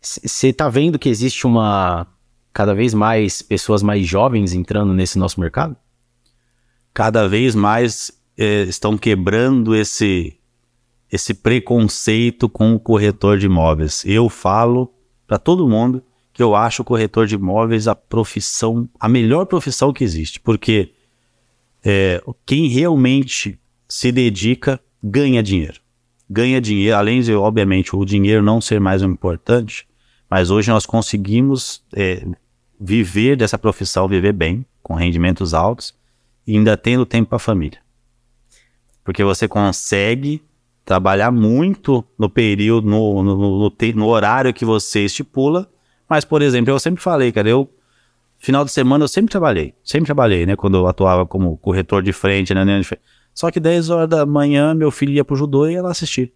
[0.00, 2.06] Você tá vendo que existe uma
[2.52, 5.76] cada vez mais pessoas mais jovens entrando nesse nosso mercado?
[6.92, 10.38] Cada vez mais é, estão quebrando esse
[11.10, 14.04] esse preconceito com o corretor de imóveis.
[14.04, 14.92] Eu falo
[15.26, 16.02] para todo mundo
[16.36, 20.92] que eu acho o corretor de imóveis a profissão, a melhor profissão que existe, porque
[21.84, 25.80] é, quem realmente se dedica ganha dinheiro
[26.28, 29.86] ganha dinheiro, além de, obviamente, o dinheiro não ser mais importante,
[30.28, 32.26] mas hoje nós conseguimos é,
[32.78, 35.94] viver dessa profissão, viver bem, com rendimentos altos,
[36.46, 37.78] e ainda tendo tempo para a família.
[39.04, 40.42] Porque você consegue
[40.84, 45.70] trabalhar muito no período, no, no, no, no, horário que você estipula,
[46.08, 47.68] mas, por exemplo, eu sempre falei, cara, eu,
[48.38, 52.12] final de semana eu sempre trabalhei, sempre trabalhei, né, quando eu atuava como corretor de
[52.12, 53.02] frente, né, de frente.
[53.34, 56.32] Só que 10 horas da manhã meu filho ia pro judô e ia lá assistir.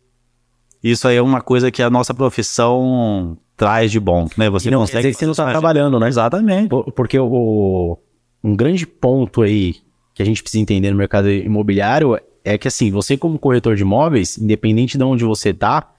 [0.83, 4.49] Isso aí é uma coisa que a nossa profissão traz de bom, né?
[4.49, 5.03] Você não, consegue.
[5.03, 6.09] Quer dizer que você não está trabalhando, né?
[6.09, 6.71] Exatamente.
[6.95, 7.99] Porque o,
[8.43, 9.77] um grande ponto aí
[10.15, 13.83] que a gente precisa entender no mercado imobiliário é que assim, você como corretor de
[13.83, 15.93] imóveis, independente de onde você tá,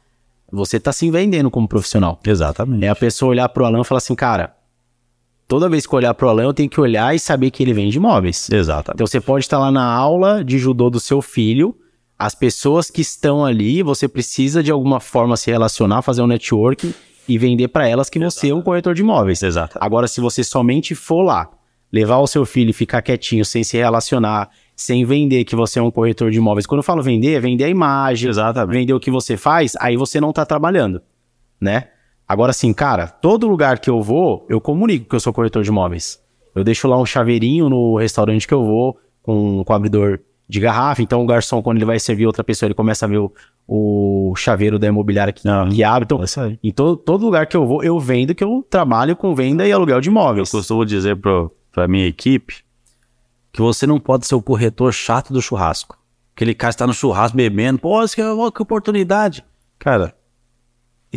[0.51, 2.19] você tá se vendendo como profissional.
[2.25, 2.85] Exatamente.
[2.85, 4.55] É a pessoa olhar pro Alan e falar assim, cara,
[5.47, 7.73] toda vez que eu olhar pro Alan, eu tenho que olhar e saber que ele
[7.73, 8.49] vende imóveis.
[8.49, 8.91] Exato.
[8.93, 11.75] Então você pode estar lá na aula de judô do seu filho,
[12.17, 16.93] as pessoas que estão ali, você precisa de alguma forma se relacionar, fazer um networking
[17.27, 18.33] e vender para elas que Exato.
[18.33, 19.41] você é um corretor de imóveis.
[19.41, 19.77] Exato.
[19.81, 21.49] Agora, se você somente for lá,
[21.91, 24.49] levar o seu filho e ficar quietinho, sem se relacionar,
[24.81, 26.65] sem vender que você é um corretor de imóveis.
[26.65, 28.77] Quando eu falo vender, é vender a imagem, Exatamente.
[28.77, 31.01] vender o que você faz, aí você não está trabalhando,
[31.59, 31.89] né?
[32.27, 35.69] Agora sim, cara, todo lugar que eu vou, eu comunico que eu sou corretor de
[35.69, 36.19] imóveis.
[36.55, 41.01] Eu deixo lá um chaveirinho no restaurante que eu vou, com, com abridor de garrafa.
[41.01, 43.31] Então o garçom, quando ele vai servir outra pessoa, ele começa a ver o,
[43.67, 46.05] o chaveiro da imobiliária que, Não, que abre.
[46.05, 49.35] Então, é em todo, todo lugar que eu vou, eu vendo que eu trabalho com
[49.35, 50.51] venda e aluguel de imóveis.
[50.51, 51.17] Eu costumo dizer
[51.71, 52.63] para minha equipe
[53.51, 55.97] que você não pode ser o corretor chato do churrasco.
[56.35, 59.43] Aquele cara está no churrasco bebendo, pô, que, que oportunidade.
[59.77, 60.15] Cara,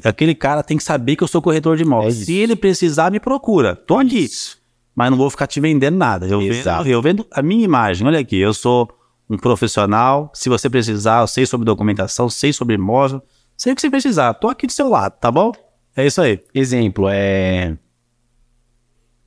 [0.03, 2.23] aquele cara tem que saber que eu sou corretor de imóveis.
[2.23, 3.77] É Se ele precisar, me procura.
[3.77, 4.25] Tô aqui.
[4.25, 4.59] Isso.
[4.95, 6.27] Mas não vou ficar te vendendo nada.
[6.27, 8.07] Eu vendo, eu vendo a minha imagem.
[8.07, 8.89] Olha aqui, eu sou
[9.29, 10.31] um profissional.
[10.35, 13.23] Se você precisar, eu sei sobre documentação, sei sobre imóvel,
[13.57, 14.35] sei o que você precisar.
[14.35, 15.53] Tô aqui do seu lado, tá bom?
[15.97, 16.41] É isso aí.
[16.55, 17.77] Exemplo, é.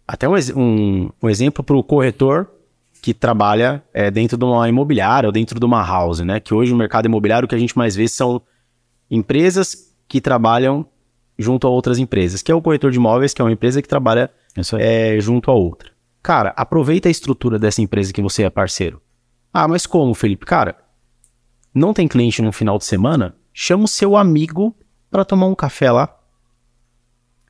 [0.08, 2.50] Até um, um, um exemplo para o corretor
[3.08, 6.41] que trabalha é, dentro de uma imobiliária ou dentro de uma house, né?
[6.41, 8.41] Que hoje o mercado imobiliário o que a gente mais vê são
[9.10, 10.86] empresas que trabalham
[11.39, 13.88] junto a outras empresas, que é o corretor de imóveis, que é uma empresa que
[13.88, 14.30] trabalha
[14.78, 15.89] é, junto a outra.
[16.22, 19.02] Cara, aproveita a estrutura dessa empresa que você é parceiro.
[19.54, 20.46] Ah, mas como, Felipe?
[20.46, 20.76] Cara,
[21.74, 23.38] não tem cliente no final de semana?
[23.54, 24.76] Chama o seu amigo
[25.10, 26.13] para tomar um café lá.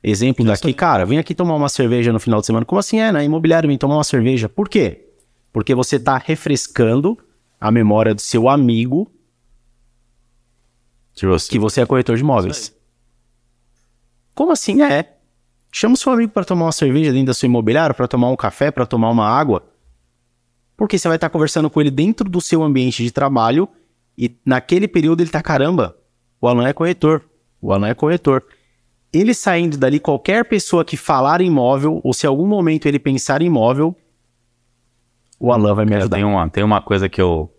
[0.04, 2.64] Exemplo daqui, cara, vem aqui tomar uma cerveja no final de semana.
[2.64, 3.10] Como assim é?
[3.10, 4.48] Na imobiliária vem tomar uma cerveja.
[4.48, 5.07] Por quê?
[5.52, 7.18] Porque você está refrescando
[7.60, 9.10] a memória do seu amigo
[11.14, 11.50] Justo.
[11.50, 12.74] que você é corretor de imóveis.
[14.34, 14.82] Como assim?
[14.82, 15.16] É.
[15.70, 18.36] Chama o seu amigo para tomar uma cerveja dentro da sua imobiliária, para tomar um
[18.36, 19.64] café, para tomar uma água.
[20.76, 23.68] Porque você vai estar conversando com ele dentro do seu ambiente de trabalho
[24.16, 25.96] e naquele período ele tá, caramba,
[26.40, 27.24] o Alan é corretor.
[27.60, 28.44] O Alan é corretor.
[29.12, 33.42] Ele saindo dali, qualquer pessoa que falar imóvel, ou se em algum momento ele pensar
[33.42, 33.96] em imóvel,
[35.38, 36.16] o Alan vai me ajudar.
[36.16, 37.52] Tem uma, tem uma coisa que eu.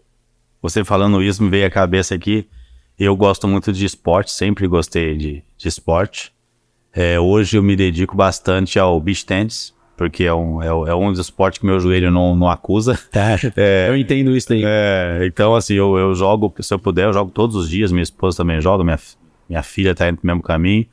[0.61, 2.47] Você falando isso me veio à cabeça aqui.
[2.97, 6.33] Eu gosto muito de esporte, sempre gostei de, de esporte.
[6.93, 11.09] É, hoje eu me dedico bastante ao beach tennis, porque é um, é, é um
[11.09, 12.99] dos esportes que meu joelho não, não acusa.
[13.09, 14.63] Tá, é, eu entendo isso aí.
[14.65, 17.89] É, então, assim, eu, eu jogo, se eu puder, eu jogo todos os dias.
[17.91, 18.99] Minha esposa também joga, minha,
[19.47, 20.85] minha filha está indo no mesmo caminho.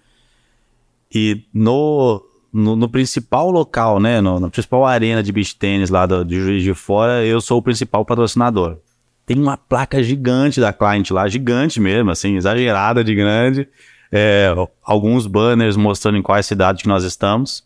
[1.12, 2.22] E no,
[2.56, 6.40] no, no, principal local, né, no, na principal arena de beach tênis lá do, de
[6.40, 8.78] Juiz de Fora, eu sou o principal patrocinador
[9.26, 13.68] tem uma placa gigante da client lá, gigante mesmo, assim, exagerada de grande.
[14.12, 17.64] é, alguns banners mostrando em quais cidades que nós estamos.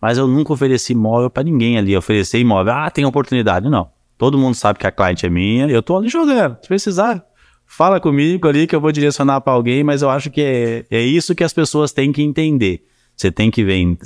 [0.00, 1.96] Mas eu nunca ofereci imóvel para ninguém ali.
[1.96, 3.68] Oferecer imóvel, ah, tem oportunidade.
[3.68, 3.90] Não.
[4.16, 6.56] Todo mundo sabe que a cliente é minha, eu tô ali jogando.
[6.62, 7.24] Se precisar,
[7.66, 11.00] fala comigo ali que eu vou direcionar para alguém, mas eu acho que é, é
[11.00, 12.86] isso que as pessoas têm que entender.
[13.16, 13.98] Você tem que vend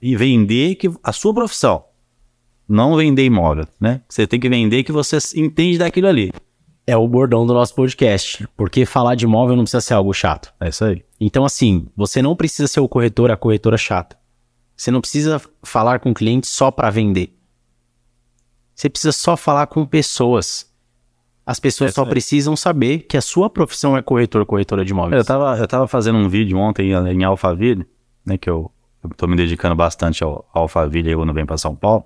[0.00, 1.84] vender que, a sua profissão,
[2.68, 4.02] não vender imóvel, né?
[4.08, 6.30] Você tem que vender que você entende daquilo ali.
[6.86, 10.52] É o bordão do nosso podcast, porque falar de imóvel não precisa ser algo chato.
[10.60, 11.02] É isso aí.
[11.18, 14.16] Então, assim, você não precisa ser o corretor, a corretora chata.
[14.76, 17.34] Você não precisa falar com o cliente só para vender.
[18.74, 20.70] Você precisa só falar com pessoas.
[21.44, 25.18] As pessoas é só precisam saber que a sua profissão é corretor, corretora de imóveis.
[25.18, 27.86] Eu tava, eu tava fazendo um vídeo ontem em Alphaville,
[28.28, 28.70] né, que eu,
[29.16, 32.04] tô me dedicando bastante ao, ao Alphaville quando vem para São Paulo.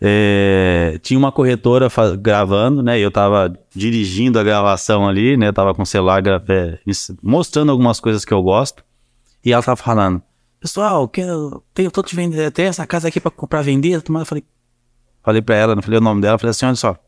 [0.00, 1.88] É, tinha uma corretora
[2.20, 2.98] gravando, né?
[2.98, 5.50] Eu tava dirigindo a gravação ali, né?
[5.52, 6.78] Tava com o celular é,
[7.22, 8.84] mostrando algumas coisas que eu gosto.
[9.42, 10.20] E ela tava falando,
[10.60, 13.94] pessoal, que eu, tenho, tô te vendendo, tem essa casa aqui para comprar vender.
[13.94, 14.44] Eu falei,
[15.22, 16.98] falei para ela, não falei o nome dela, falei assim, olha só,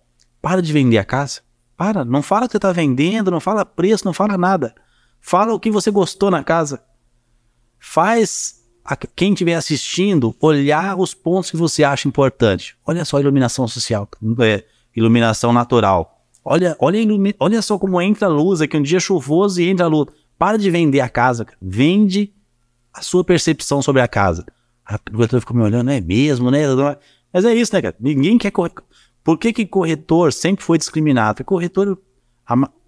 [0.40, 1.40] para de vender a casa.
[1.76, 4.74] Para, não fala que você tá vendendo, não fala preço, não fala nada.
[5.20, 6.80] Fala o que você gostou na casa.
[7.78, 12.76] Faz a quem estiver assistindo olhar os pontos que você acha importante.
[12.86, 14.08] Olha só a iluminação social,
[14.40, 16.24] é, iluminação natural.
[16.44, 17.00] Olha, olha,
[17.40, 20.08] olha só como entra a luz aqui, um dia chuvoso e entra a luz.
[20.38, 21.58] Para de vender a casa, cara.
[21.60, 22.32] vende
[22.94, 24.46] a sua percepção sobre a casa.
[24.84, 26.60] A corretora ficou me olhando, é mesmo, né?
[27.32, 27.96] Mas é isso, né, cara?
[27.98, 28.84] Ninguém quer corretor.
[29.24, 31.44] Por que, que corretor sempre foi discriminado?
[31.44, 31.98] Corretor,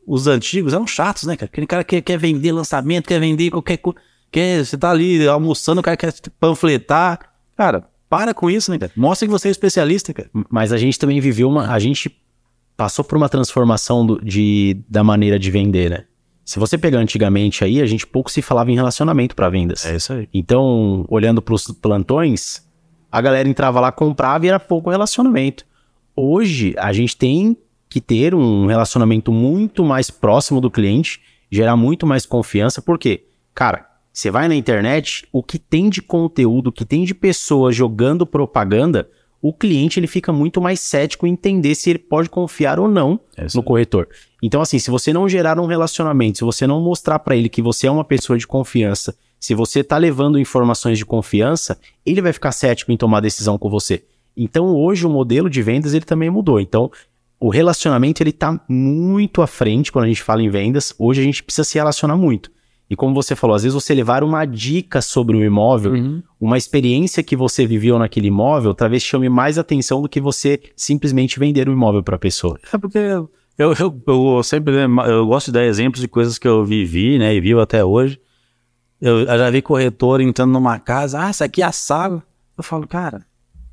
[0.07, 1.51] os antigos eram chatos, né, cara?
[1.51, 3.99] Aquele cara que quer vender lançamento, quer vender qualquer coisa
[4.31, 7.21] quer, você tá ali almoçando, o cara quer panfletar.
[7.57, 8.93] Cara, para com isso, né, cara?
[8.97, 10.31] Mostra que você é especialista, cara.
[10.49, 11.71] Mas a gente também viveu uma.
[11.71, 12.11] A gente
[12.77, 16.05] passou por uma transformação do, de, da maneira de vender, né?
[16.45, 19.85] Se você pegar antigamente aí, a gente pouco se falava em relacionamento para vendas.
[19.85, 20.29] É isso aí.
[20.33, 22.67] Então, olhando para os plantões,
[23.13, 25.67] a galera entrava lá, comprava e era pouco relacionamento.
[26.17, 27.55] Hoje, a gente tem
[27.89, 33.88] que ter um relacionamento muito mais próximo do cliente, gerar muito mais confiança, porque, cara,
[34.19, 38.27] você vai na internet, o que tem de conteúdo, o que tem de pessoas jogando
[38.27, 39.09] propaganda,
[39.41, 43.21] o cliente ele fica muito mais cético em entender se ele pode confiar ou não
[43.37, 44.09] é no corretor.
[44.43, 47.63] Então, assim, se você não gerar um relacionamento, se você não mostrar para ele que
[47.63, 52.33] você é uma pessoa de confiança, se você tá levando informações de confiança, ele vai
[52.33, 54.03] ficar cético em tomar decisão com você.
[54.37, 56.59] Então, hoje o modelo de vendas ele também mudou.
[56.59, 56.91] Então,
[57.39, 60.93] o relacionamento ele tá muito à frente quando a gente fala em vendas.
[60.99, 62.51] Hoje a gente precisa se relacionar muito.
[62.91, 66.23] E como você falou, às vezes você levar uma dica sobre o imóvel, uhum.
[66.41, 71.39] uma experiência que você viveu naquele imóvel, talvez chame mais atenção do que você simplesmente
[71.39, 72.59] vender o imóvel para a pessoa.
[72.73, 76.65] É porque eu, eu, eu, sempre eu gosto de dar exemplos de coisas que eu
[76.65, 78.19] vivi, né, e vivo até hoje.
[79.01, 82.23] Eu, eu já vi corretor entrando numa casa, ah, essa aqui é a sala.
[82.57, 83.25] Eu falo, cara,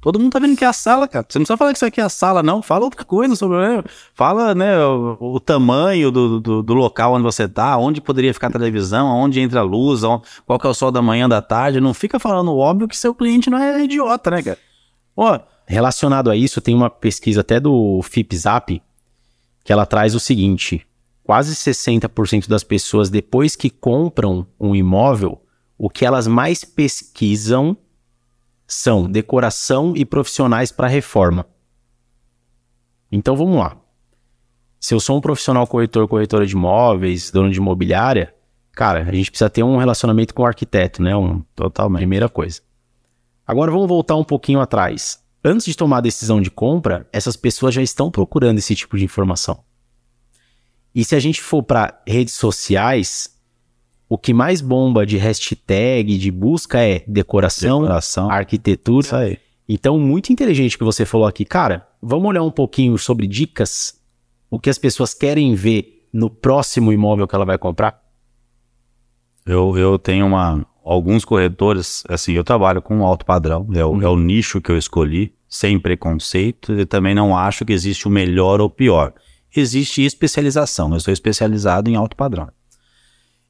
[0.06, 1.26] Todo mundo tá vendo que é a sala, cara.
[1.28, 2.62] Você não precisa falar que isso aqui é a sala, não.
[2.62, 3.58] Fala outra coisa sobre.
[3.58, 3.84] Né?
[4.14, 8.50] Fala, né, o, o tamanho do, do, do, local onde você tá, onde poderia ficar
[8.50, 10.02] a televisão, onde entra a luz,
[10.46, 11.82] qual que é o sol da manhã, da tarde.
[11.82, 14.60] Não fica falando óbvio que seu cliente não é idiota, né, cara?
[15.18, 18.84] Ó, relacionado a isso, tem uma pesquisa até do FIPZAP
[19.64, 20.86] que ela traz o seguinte:
[21.24, 25.42] quase 60% das pessoas, depois que compram um imóvel,
[25.80, 27.76] o que elas mais pesquisam
[28.68, 31.46] são decoração e profissionais para reforma.
[33.12, 33.78] Então vamos lá.
[34.80, 38.34] Se eu sou um profissional corretor, corretora de imóveis, dono de imobiliária,
[38.72, 41.16] cara, a gente precisa ter um relacionamento com o arquiteto, né?
[41.16, 42.02] Um, totalmente.
[42.02, 42.62] Primeira coisa.
[43.48, 45.24] Agora vamos voltar um pouquinho atrás.
[45.44, 49.06] Antes de tomar a decisão de compra, essas pessoas já estão procurando esse tipo de
[49.06, 49.64] informação.
[50.94, 53.35] E se a gente for para redes sociais,
[54.16, 58.32] o que mais bomba de hashtag, de busca é decoração, decoração.
[58.32, 59.06] arquitetura.
[59.06, 59.38] Isso aí.
[59.68, 61.44] Então, muito inteligente que você falou aqui.
[61.44, 64.00] Cara, vamos olhar um pouquinho sobre dicas,
[64.50, 68.02] o que as pessoas querem ver no próximo imóvel que ela vai comprar?
[69.46, 74.02] Eu, eu tenho uma, alguns corretores, assim, eu trabalho com alto padrão, é o, uhum.
[74.02, 78.10] é o nicho que eu escolhi, sem preconceito, e também não acho que existe o
[78.10, 79.14] melhor ou pior.
[79.54, 82.50] Existe especialização, eu sou especializado em alto padrão.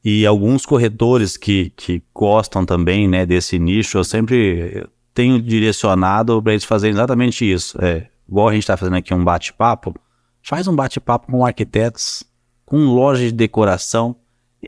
[0.06, 6.52] E alguns corretores que, que gostam também né, desse nicho, eu sempre tenho direcionado para
[6.52, 7.76] eles fazerem exatamente isso.
[7.84, 9.96] É, igual a gente está fazendo aqui um bate-papo,
[10.44, 12.24] faz um bate-papo com arquitetos,
[12.68, 14.16] com loja de decoração,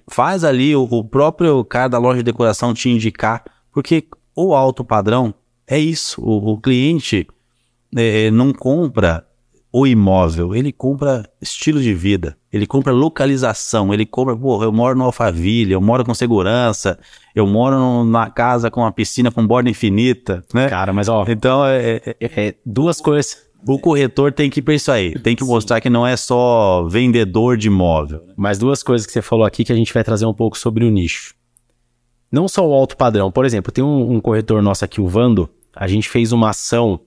[0.10, 4.84] faz ali o, o, próprio cara da loja de decoração te indicar, porque o alto
[4.84, 5.36] padrão
[5.68, 7.28] é isso, o, o cliente
[7.96, 9.27] é, não compra
[9.72, 14.98] o imóvel, ele compra estilo de vida, ele compra localização, ele compra, pô, eu moro
[14.98, 16.98] no Alphaville, eu moro com segurança,
[17.36, 20.70] eu moro numa casa com uma piscina com borda infinita, né?
[20.70, 23.46] Cara, mas ó, Então, é, é- é duas coisas.
[23.68, 26.88] o corretor tem que ir pra isso aí, tem que mostrar que não é só
[26.88, 28.22] vendedor de imóvel.
[28.38, 30.86] Mais duas coisas que você falou aqui que a gente vai trazer um pouco sobre
[30.86, 31.36] o nicho.
[32.32, 33.32] Não só o alto padrão.
[33.32, 35.50] Por exemplo, tem um, um corretor nosso aqui, o Vando.
[35.76, 37.00] A gente fez uma ação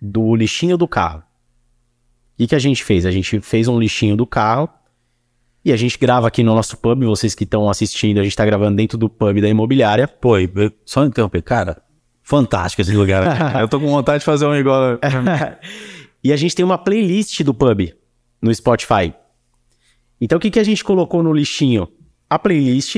[0.00, 1.22] do lixinho do carro.
[2.40, 3.04] O que, a gente fez?
[3.04, 4.66] A gente fez um lixinho do carro
[5.62, 7.04] e a gente grava aqui no nosso pub.
[7.04, 10.08] Vocês que estão assistindo, a gente está gravando dentro do pub da imobiliária.
[10.08, 10.50] Pô, e-
[10.86, 11.82] só interromper, cara,
[12.22, 13.24] fantástico esse lugar.
[13.60, 14.98] eu tô com vontade de fazer um igual.
[16.24, 17.92] e a gente tem uma playlist do pub
[18.40, 19.12] no Spotify.
[20.18, 21.88] Então o que, que a gente colocou no lixinho?
[22.28, 22.96] A playlist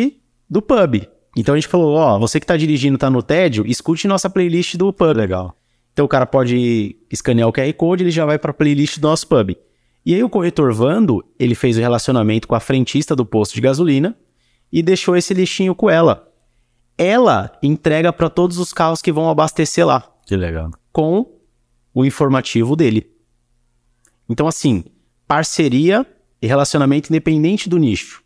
[0.49, 1.03] do pub.
[1.37, 4.77] Então a gente falou, ó, você que tá dirigindo, tá no tédio, escute nossa playlist
[4.77, 5.17] do pub.
[5.17, 5.57] Legal.
[5.93, 9.27] Então o cara pode escanear o QR Code, ele já vai pra playlist do nosso
[9.27, 9.57] pub.
[10.05, 13.61] E aí o corretor Vando, ele fez o relacionamento com a frentista do posto de
[13.61, 14.17] gasolina
[14.73, 16.29] e deixou esse lixinho com ela.
[16.99, 20.71] Ela entrega para todos os carros que vão abastecer lá Que legal.
[20.93, 21.27] com
[21.95, 23.11] o informativo dele.
[24.29, 24.85] Então, assim,
[25.27, 26.07] parceria
[26.41, 28.23] e relacionamento independente do nicho.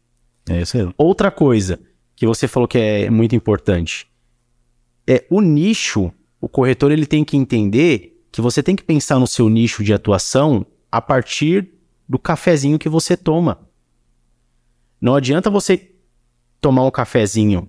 [0.49, 0.89] É isso aí.
[0.97, 1.81] Outra coisa
[2.15, 4.07] que você falou que é muito importante
[5.07, 6.13] é o nicho.
[6.41, 9.93] O corretor ele tem que entender que você tem que pensar no seu nicho de
[9.93, 11.71] atuação a partir
[12.09, 13.59] do cafezinho que você toma.
[15.01, 15.91] Não adianta você
[16.61, 17.69] tomar um cafezinho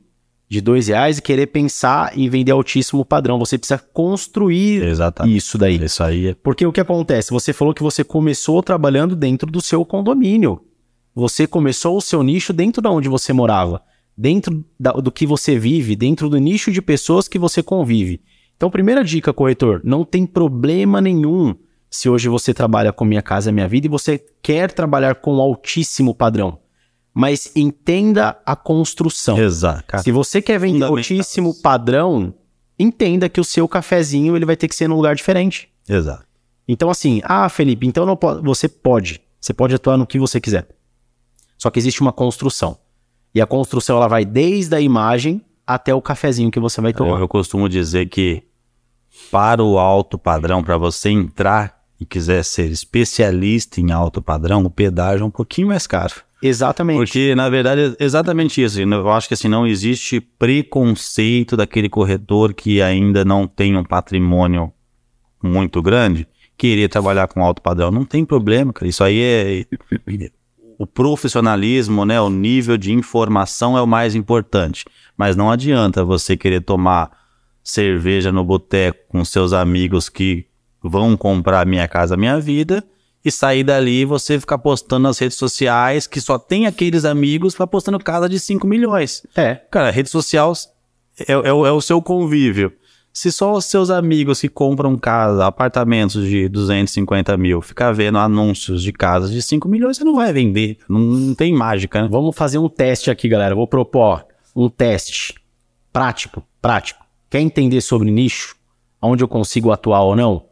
[0.50, 3.38] de dois reais e querer pensar em vender altíssimo padrão.
[3.40, 5.36] Você precisa construir Exatamente.
[5.36, 5.84] isso daí.
[5.84, 7.32] Isso aí é Porque o que acontece?
[7.32, 10.62] Você falou que você começou trabalhando dentro do seu condomínio.
[11.14, 13.82] Você começou o seu nicho dentro de onde você morava,
[14.16, 18.22] dentro da- do que você vive, dentro do nicho de pessoas que você convive.
[18.58, 21.56] Então, primeira dica, corretor: não tem problema nenhum
[21.90, 26.14] se hoje você trabalha com Minha Casa Minha Vida e você quer trabalhar com altíssimo
[26.14, 26.60] padrão.
[27.14, 29.38] Mas entenda a construção.
[29.40, 30.04] exato.
[30.04, 32.34] Se você quer vender altíssimo padrão,
[32.78, 35.70] entenda que o seu cafezinho ele vai ter que ser num lugar diferente.
[35.88, 36.26] Exato.
[36.68, 38.44] Então, assim, ah, Felipe, então não pode.
[38.44, 39.22] Você pode.
[39.40, 40.68] Você pode atuar no que você quiser.
[41.58, 42.78] Só que existe uma construção.
[43.34, 47.12] E a construção ela vai desde a imagem até o cafezinho que você vai tomar.
[47.12, 48.44] Eu, eu costumo dizer que
[49.32, 54.70] para o alto padrão, para você entrar e quiser ser especialista em alto padrão, o
[54.70, 56.14] pedágio é um pouquinho mais caro.
[56.42, 56.98] Exatamente.
[56.98, 58.80] Porque, na verdade, é exatamente isso.
[58.80, 64.72] Eu acho que assim, não existe preconceito daquele corretor que ainda não tem um patrimônio
[65.42, 67.92] muito grande querer trabalhar com alto padrão.
[67.92, 68.88] Não tem problema, cara.
[68.88, 69.66] Isso aí é.
[70.80, 72.22] O profissionalismo, né?
[72.22, 74.86] O nível de informação é o mais importante.
[75.18, 77.10] Mas não adianta você querer tomar
[77.72, 80.46] cerveja no boteco com seus amigos que
[80.82, 82.84] vão comprar Minha Casa Minha Vida
[83.26, 87.56] e sair dali e você ficar postando nas redes sociais que só tem aqueles amigos
[87.56, 89.26] pra postando casa de 5 milhões.
[89.36, 89.56] É.
[89.70, 90.54] Cara, rede social
[91.20, 92.72] é, é o- é o seu convívio.
[93.12, 98.82] Se só os seus amigos que compram casa, apartamentos de 250 mil, ficar vendo anúncios
[98.84, 100.78] de casas de 5 milhões, você não vai vender.
[100.88, 102.08] Não, não tem mágica, né?
[102.10, 103.56] Vamos fazer um teste aqui, galera.
[103.56, 104.24] Vou propor
[104.56, 105.34] um teste
[105.92, 107.07] prático, prático.
[107.30, 108.56] Quer entender sobre nicho?
[109.02, 110.46] Onde eu consigo atuar ou não?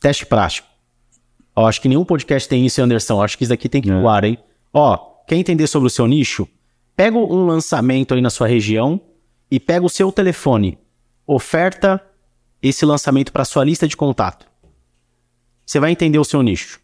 [0.00, 0.66] Teste prático.
[1.54, 3.20] Ó, acho que nenhum podcast tem isso, Anderson.
[3.22, 3.92] Acho que isso daqui tem que É.
[3.92, 4.38] no ar, hein?
[4.72, 4.96] Ó,
[5.26, 6.48] quer entender sobre o seu nicho?
[6.96, 9.00] Pega um lançamento aí na sua região
[9.50, 10.78] e pega o seu telefone.
[11.26, 12.02] Oferta
[12.62, 14.46] esse lançamento para sua lista de contato.
[15.64, 16.80] Você vai entender o seu nicho.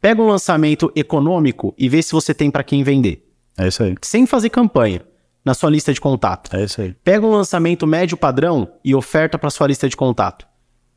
[0.00, 3.24] Pega um lançamento econômico e vê se você tem para quem vender
[3.56, 3.94] É isso aí.
[4.02, 5.04] sem fazer campanha
[5.44, 6.54] na sua lista de contato.
[6.56, 6.94] É isso aí.
[7.04, 10.46] Pega um lançamento médio padrão e oferta para sua lista de contato.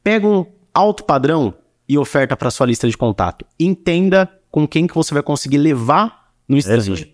[0.04, 1.54] Pega um alto padrão
[1.88, 3.46] e oferta para sua lista de contato.
[3.60, 6.78] Entenda com quem que você vai conseguir levar no stand.
[6.78, 7.08] isso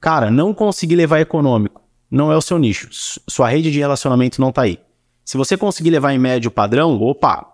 [0.00, 2.88] Cara, não conseguir levar econômico não é o seu nicho.
[2.92, 4.78] Sua rede de relacionamento não tá aí.
[5.24, 7.46] Se você conseguir levar em médio padrão, opa,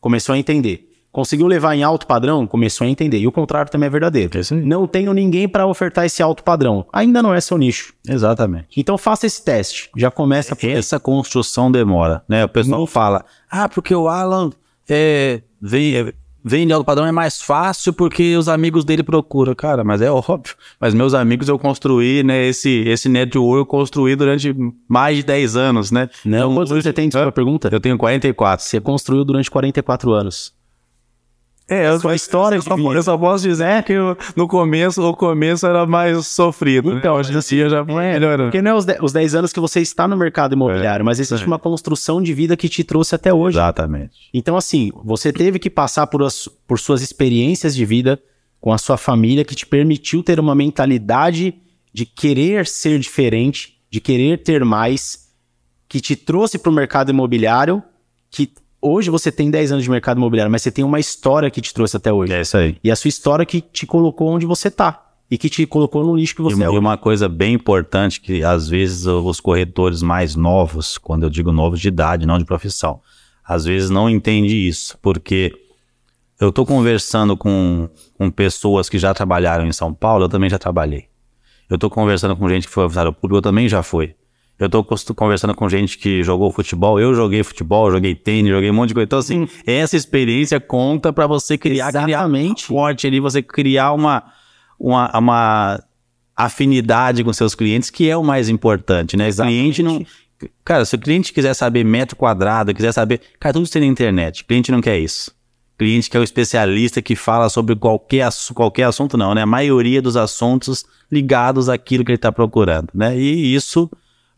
[0.00, 0.87] começou a entender.
[1.10, 3.18] Conseguiu levar em alto padrão, começou a entender.
[3.18, 4.38] E o contrário também é verdadeiro.
[4.38, 4.54] É.
[4.54, 6.86] Não tenho ninguém para ofertar esse alto padrão.
[6.92, 7.94] Ainda não é seu nicho.
[8.06, 8.68] Exatamente.
[8.76, 9.90] Então faça esse teste.
[9.96, 12.44] Já começa por Essa construção demora, né?
[12.44, 14.50] O pessoal fala, ah, porque o Alan
[14.88, 16.12] é, vem, é,
[16.44, 19.54] vende alto padrão é mais fácil porque os amigos dele procuram.
[19.54, 20.54] Cara, mas é óbvio.
[20.80, 22.46] Mas meus amigos eu construí, né?
[22.46, 24.54] Esse, esse network eu construí durante
[24.88, 26.08] mais de 10 anos, né?
[26.24, 27.08] Não, Então, quantos anos você tem?
[27.08, 27.68] Desculpa a pergunta.
[27.72, 28.64] Eu tenho 44.
[28.64, 30.57] Você construiu durante 44 anos.
[31.68, 35.02] É, eu, Sua história de eu, só, eu só posso dizer que eu- no começo,
[35.06, 36.96] o começo era mais sofrido.
[36.96, 37.20] Então, né?
[37.20, 38.44] hoje em dia já foi melhorando.
[38.44, 41.20] Porque não é os, de- os 10 anos que você está no mercado imobiliário, mas
[41.20, 41.46] existe é.
[41.46, 43.58] uma construção de vida que te trouxe até hoje.
[43.58, 44.12] Exatamente.
[44.32, 48.18] Então, assim, você teve que passar por, as- por suas experiências de vida
[48.60, 51.54] com a sua família que te permitiu ter uma mentalidade
[51.92, 55.28] de querer ser diferente, de querer ter mais,
[55.88, 57.82] que te trouxe para o mercado imobiliário,
[58.30, 58.50] que
[58.80, 61.72] hoje você tem 10 anos de mercado imobiliário, mas você tem uma história que te
[61.74, 62.32] trouxe até hoje.
[62.32, 62.76] É isso aí.
[62.82, 65.04] E a sua história que te colocou onde você tá.
[65.30, 66.66] E que te colocou no lixo que E, você é.
[66.66, 71.52] e uma coisa bem importante que às vezes os corretores mais novos, quando eu digo
[71.52, 73.00] novos de idade, não de profissão,
[73.44, 75.52] às vezes não entende isso, porque
[76.40, 80.58] eu estou conversando com, com pessoas que já trabalharam em São Paulo, eu também já
[80.58, 81.06] trabalhei.
[81.68, 84.14] Eu estou conversando com gente que foi funcionário público, eu também já fui.
[84.58, 84.84] Eu estou
[85.14, 88.94] conversando com gente que jogou futebol, eu joguei futebol, joguei tênis, joguei um monte de
[88.94, 89.04] coisa.
[89.04, 92.64] Então, assim, essa experiência conta para você criar, criar Exatamente.
[92.64, 94.24] forte ali, você criar uma,
[94.76, 95.82] uma, uma
[96.36, 99.28] afinidade com seus clientes, que é o mais importante, né?
[99.28, 100.04] O cliente não.
[100.64, 103.20] Cara, se o cliente quiser saber metro quadrado, quiser saber.
[103.38, 104.42] Cara, tudo isso tem na internet.
[104.42, 105.30] O cliente não quer isso.
[105.74, 109.42] O cliente quer o especialista que fala sobre qualquer, qualquer assunto, não, né?
[109.42, 113.16] A maioria dos assuntos ligados àquilo que ele está procurando, né?
[113.16, 113.88] E isso,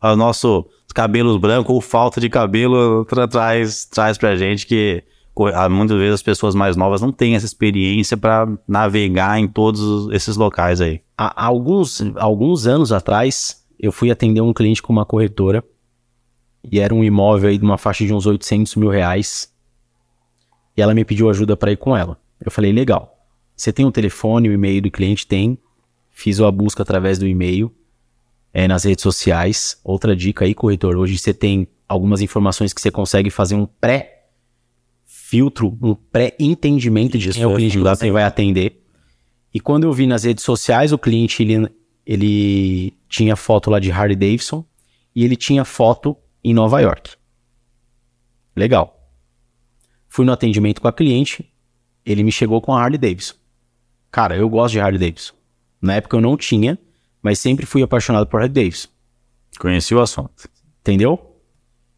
[0.03, 5.05] o nosso cabelos brancos ou falta de cabelo tra traz, traz pra gente que
[5.71, 10.13] muitas vezes as pessoas mais novas não têm essa experiência para navegar em todos os-
[10.13, 11.01] esses locais aí.
[11.17, 15.63] Há alguns, alguns anos atrás, eu fui atender um cliente com uma corretora
[16.65, 19.51] e era um imóvel aí de uma faixa de uns 800 mil reais.
[20.77, 22.19] E ela me pediu ajuda para ir com ela.
[22.45, 23.17] Eu falei, legal.
[23.57, 25.27] Você tem o telefone, o e-mail do cliente?
[25.27, 25.59] Tem.
[26.11, 27.73] Fiz a busca através do e-mail,
[28.53, 29.81] é, nas redes sociais.
[29.85, 30.97] Outra dica aí, corretor.
[30.97, 34.19] Hoje você tem algumas informações que você consegue fazer um pré-filtro,
[35.83, 38.83] um pré-entendimento de quem é o cliente que você vai atender.
[39.53, 41.69] E quando eu vi nas redes sociais, o cliente ele,
[42.07, 44.65] ele tinha foto lá de Harley Davidson
[45.15, 47.11] e ele tinha foto em Nova York.
[48.55, 48.97] Legal.
[50.09, 51.53] Fui no atendimento com a cliente,
[52.05, 53.35] ele me chegou com a Harley Davidson.
[54.11, 55.35] Cara, eu gosto de Harley Davidson.
[55.81, 56.79] Na época eu não tinha,
[57.23, 58.89] mas sempre fui apaixonado por Harley Davidson.
[59.59, 60.49] Conheci o assunto.
[60.81, 61.37] Entendeu?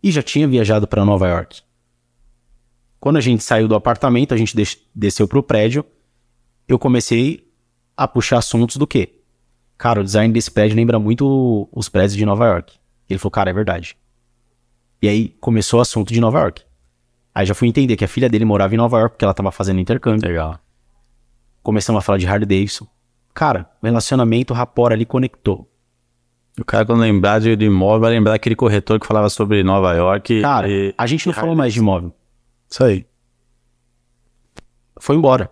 [0.02, 1.62] E já tinha viajado para Nova York.
[2.98, 5.84] Quando a gente saiu do apartamento, a gente des- desceu pro prédio,
[6.68, 7.48] eu comecei
[7.96, 9.20] a puxar assuntos do quê?
[9.76, 12.74] Cara, o design desse prédio lembra muito os prédios de Nova York.
[13.08, 13.96] Ele falou, cara, é verdade.
[15.00, 16.62] E aí começou o assunto de Nova York.
[17.34, 19.50] Aí já fui entender que a filha dele morava em Nova York porque ela tava
[19.50, 20.26] fazendo intercâmbio.
[20.28, 20.58] Legal.
[21.62, 22.86] Começamos a falar de Harley Davidson.
[23.34, 25.68] Cara, relacionamento, o rapport ali conectou.
[26.60, 29.94] O cara, quando lembrar de, de imóvel, vai lembrar aquele corretor que falava sobre Nova
[29.94, 30.42] York.
[30.42, 32.12] Cara, e- a gente não falou mais de imóvel.
[32.70, 33.06] Isso aí.
[35.00, 35.50] foi embora.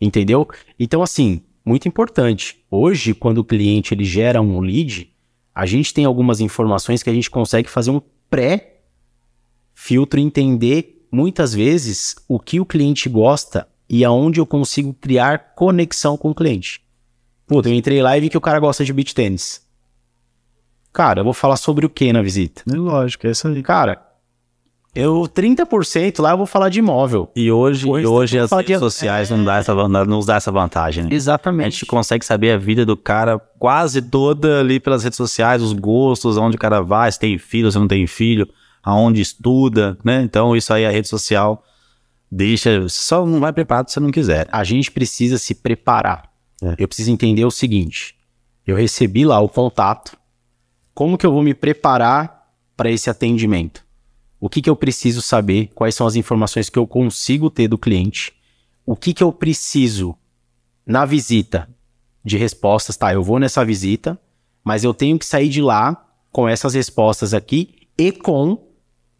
[0.00, 0.48] Entendeu?
[0.78, 2.64] Então, assim, muito importante.
[2.70, 5.14] Hoje, quando o cliente ele gera um lead,
[5.54, 8.00] a gente tem algumas informações que a gente consegue fazer um
[8.30, 15.52] pré-filtro e entender muitas vezes o que o cliente gosta e aonde eu consigo criar
[15.56, 16.80] conexão com o cliente.
[17.46, 19.66] Puta, eu entrei lá e vi que o cara gosta de beach tênis.
[20.92, 22.62] Cara, eu vou falar sobre o que na visita?
[22.72, 23.62] É lógico, é isso aí.
[23.62, 24.00] Cara,
[24.94, 27.30] eu 30% lá eu vou falar de imóvel.
[27.34, 30.36] E hoje, e hoje as fala de- redes sociais não, dá essa, não nos dá
[30.36, 31.10] essa vantagem, né?
[31.12, 31.72] A Exatamente.
[31.72, 36.36] gente consegue saber a vida do cara quase toda ali pelas redes sociais, os gostos,
[36.38, 38.48] aonde o cara vai, se tem filho, se não tem filho,
[38.82, 40.22] aonde estuda, né?
[40.22, 41.62] Então isso aí a rede social
[42.30, 44.48] deixa, só não vai preparado se você não quiser.
[44.52, 46.30] a gente precisa se preparar.
[46.62, 46.76] É.
[46.78, 48.16] Eu preciso entender o seguinte:
[48.66, 50.16] eu recebi lá o contato,
[50.94, 53.84] como que eu vou me preparar para esse atendimento?
[54.38, 55.70] O que, que eu preciso saber?
[55.74, 58.32] Quais são as informações que eu consigo ter do cliente?
[58.86, 60.16] O que, que eu preciso
[60.86, 61.68] na visita
[62.24, 62.96] de respostas?
[62.96, 64.18] Tá, eu vou nessa visita,
[64.64, 68.69] mas eu tenho que sair de lá com essas respostas aqui e com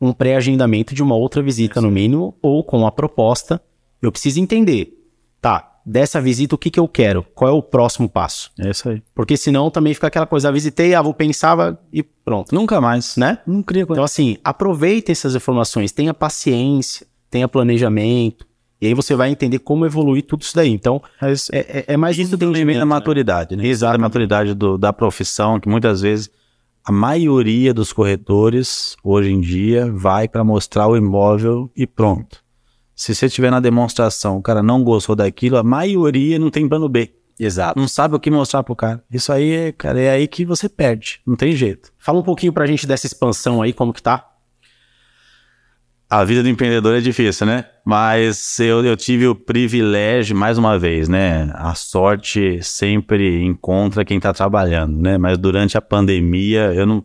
[0.01, 3.61] um pré-agendamento de uma outra visita, no mínimo, ou com a proposta.
[4.01, 4.97] Eu preciso entender,
[5.41, 7.23] tá, dessa visita o que, que eu quero?
[7.35, 8.51] Qual é o próximo passo?
[8.59, 9.03] É isso aí.
[9.15, 13.17] Porque senão também fica aquela coisa, ah, visitei, ah, vou pensar e pronto, Nunca mais.
[13.17, 13.39] né?
[13.47, 18.47] Não cria Então, assim, aproveitem essas informações, tenha paciência, tenha planejamento,
[18.81, 20.71] e aí você vai entender como evoluir tudo isso daí.
[20.71, 23.67] Então, Mas é, é- é mais isso vem da maturidade, né?
[23.67, 23.95] Exato.
[23.95, 26.31] A maturidade do- da profissão, que muitas vezes
[26.85, 32.43] a maioria dos corretores, hoje em dia, vai para mostrar o imóvel e pronto.
[32.95, 36.89] Se você tiver na demonstração, o cara não gostou daquilo, a maioria não tem plano
[36.89, 37.15] B.
[37.39, 37.81] Exato.
[37.81, 39.03] Não sabe o que mostrar pro cara.
[39.11, 41.23] Isso aí, é, cara, é aí que você perde.
[41.27, 41.91] Não tem jeito.
[41.99, 44.30] Fala um pouquinho pra gente dessa expansão aí, como que tá?
[46.11, 47.67] A vida do empreendedor é difícil, né?
[47.85, 51.49] Mas eu, eu tive o privilégio, mais uma vez, né?
[51.55, 55.17] A sorte sempre encontra quem está trabalhando, né?
[55.17, 57.05] Mas durante a pandemia, eu não.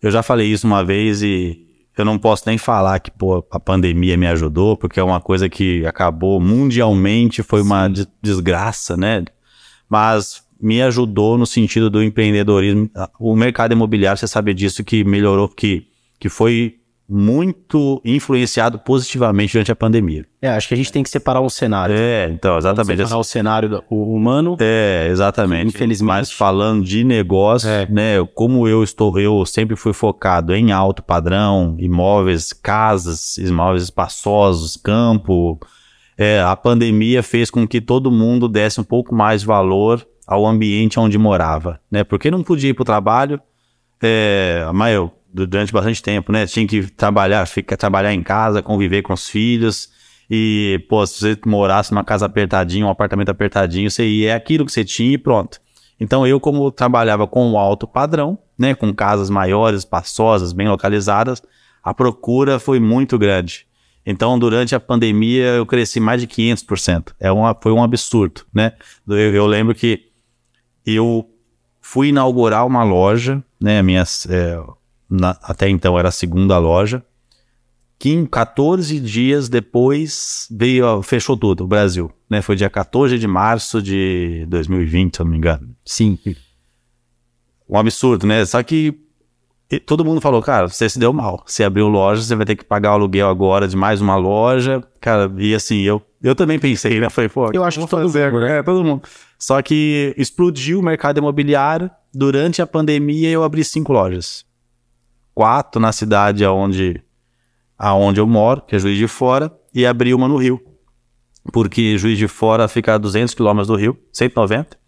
[0.00, 1.66] Eu já falei isso uma vez e
[1.98, 5.48] eu não posso nem falar que pô, a pandemia me ajudou, porque é uma coisa
[5.48, 7.66] que acabou mundialmente, foi Sim.
[7.66, 7.88] uma
[8.22, 9.24] desgraça, né?
[9.88, 12.88] Mas me ajudou no sentido do empreendedorismo.
[13.18, 15.88] O mercado imobiliário, você sabe disso, que melhorou, que,
[16.20, 16.76] que foi
[17.08, 20.26] muito influenciado positivamente durante a pandemia.
[20.42, 21.94] É, acho que a gente tem que separar um cenário.
[21.96, 22.98] É, então, exatamente.
[22.98, 24.56] separar o cenário do, o humano.
[24.60, 25.68] É, exatamente.
[25.68, 26.06] Infelizmente.
[26.06, 27.86] Mas falando de negócio, é.
[27.88, 34.76] né, como eu estou, eu sempre fui focado em alto padrão, imóveis, casas, imóveis espaçosos,
[34.76, 35.60] campo.
[36.18, 40.44] É, a pandemia fez com que todo mundo desse um pouco mais de valor ao
[40.44, 42.02] ambiente onde morava, né?
[42.02, 43.40] Porque não podia ir para o trabalho,
[44.02, 45.12] é, mas eu
[45.44, 46.46] durante bastante tempo, né?
[46.46, 49.90] Tinha que trabalhar, ficar trabalhar em casa, conviver com os filhos.
[50.30, 54.64] E, pô, se você morasse numa casa apertadinha, um apartamento apertadinho, você ia, é aquilo
[54.64, 55.60] que você tinha e pronto.
[56.00, 58.74] Então, eu, como trabalhava com o alto padrão, né?
[58.74, 61.42] Com casas maiores, espaçosas, bem localizadas,
[61.82, 63.66] a procura foi muito grande.
[64.04, 67.12] Então, durante a pandemia, eu cresci mais de 500%.
[67.18, 68.72] É uma, foi um absurdo, né?
[69.06, 70.06] Eu, eu lembro que
[70.84, 71.28] eu
[71.80, 73.82] fui inaugurar uma loja, né?
[73.82, 74.58] Minhas, é,
[75.08, 77.02] na, até então era a segunda loja.
[77.98, 82.10] Que 14 dias depois veio, fechou tudo, o Brasil.
[82.28, 82.42] Né?
[82.42, 85.74] Foi dia 14 de março de 2020, se eu não me engano.
[85.84, 86.18] Sim.
[87.66, 88.44] Um absurdo, né?
[88.44, 88.94] Só que
[89.86, 91.42] todo mundo falou, cara, você se deu mal.
[91.46, 94.84] Você abriu loja, você vai ter que pagar o aluguel agora de mais uma loja.
[95.00, 97.08] Cara, e assim, eu, eu também pensei, né?
[97.08, 98.44] Falei, pô, eu acho que todo mundo.
[98.44, 99.02] É, todo mundo.
[99.38, 101.90] Só que explodiu o mercado imobiliário.
[102.12, 104.45] Durante a pandemia, eu abri cinco lojas
[105.36, 107.02] quatro na cidade aonde,
[107.78, 110.58] aonde eu moro, que é Juiz de Fora, e abri uma no Rio.
[111.52, 114.78] Porque Juiz de Fora fica a 200 quilômetros do Rio, 190.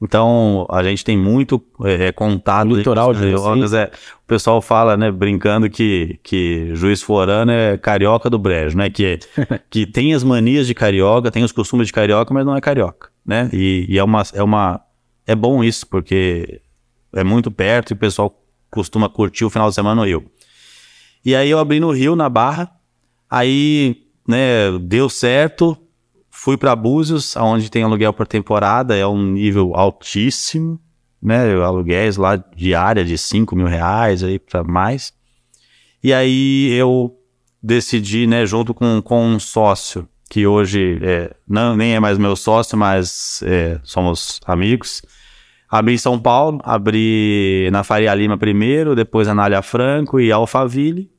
[0.00, 2.68] Então, a gente tem muito é, é contato.
[2.68, 3.90] Litoral de cariocas, é,
[4.22, 8.88] O pessoal fala, né, brincando que, que Juiz Forano é carioca do brejo, né?
[8.88, 9.18] Que,
[9.68, 13.08] que tem as manias de carioca, tem os costumes de carioca, mas não é carioca,
[13.26, 13.50] né?
[13.52, 14.80] E, e é, uma, é uma...
[15.26, 16.60] É bom isso, porque
[17.12, 18.37] é muito perto e o pessoal
[18.70, 20.30] costuma curtir o final de semana Rio.
[21.24, 22.70] E aí eu abri no Rio, na Barra,
[23.28, 25.76] aí, né, deu certo,
[26.30, 30.80] fui para Búzios, onde tem aluguel por temporada, é um nível altíssimo,
[31.20, 35.12] né, aluguéis lá diária de 5 mil reais aí para mais.
[36.02, 37.18] E aí eu
[37.62, 42.36] decidi, né, junto com, com um sócio, que hoje é, não, nem é mais meu
[42.36, 45.02] sócio, mas é, somos amigos,
[45.70, 51.10] Abri em São Paulo, abri na Faria Lima primeiro, depois Anália Franco e Alphaville.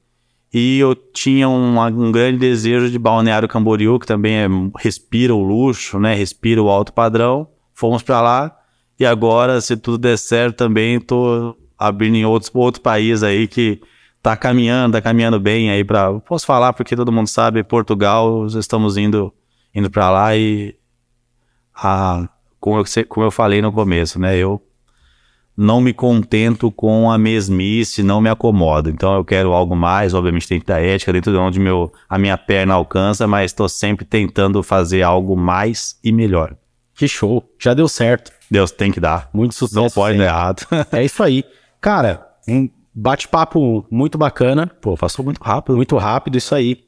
[0.51, 4.47] E eu tinha um, um, grande desejo de Balneário Camboriú, que também é,
[4.79, 6.15] respira o luxo, né?
[6.15, 7.47] Respira o alto padrão.
[7.73, 8.57] Fomos para lá.
[8.99, 13.79] E agora, se tudo der certo, também estou abrindo em outros, outro país aí que
[14.23, 16.19] tá caminhando, tá caminhando bem aí para.
[16.21, 19.31] Posso falar porque todo mundo sabe, Portugal, estamos indo
[19.73, 20.75] indo para lá e
[21.75, 22.27] a
[22.59, 24.37] como eu, como eu falei no começo, né?
[24.37, 24.61] Eu
[25.55, 28.89] não me contento com a mesmice, não me acomodo.
[28.89, 32.17] Então eu quero algo mais, obviamente tem que ter ética dentro de onde meu, a
[32.17, 36.55] minha perna alcança, mas estou sempre tentando fazer algo mais e melhor.
[36.95, 38.31] Que show, já deu certo.
[38.49, 39.29] Deus tem que dar.
[39.33, 39.75] Muito sucesso.
[39.75, 40.65] Não pode dar errado.
[40.91, 41.43] é isso aí.
[41.81, 44.67] Cara, um bate-papo muito bacana.
[44.81, 45.75] Pô, passou muito rápido.
[45.75, 46.83] Muito rápido, isso aí.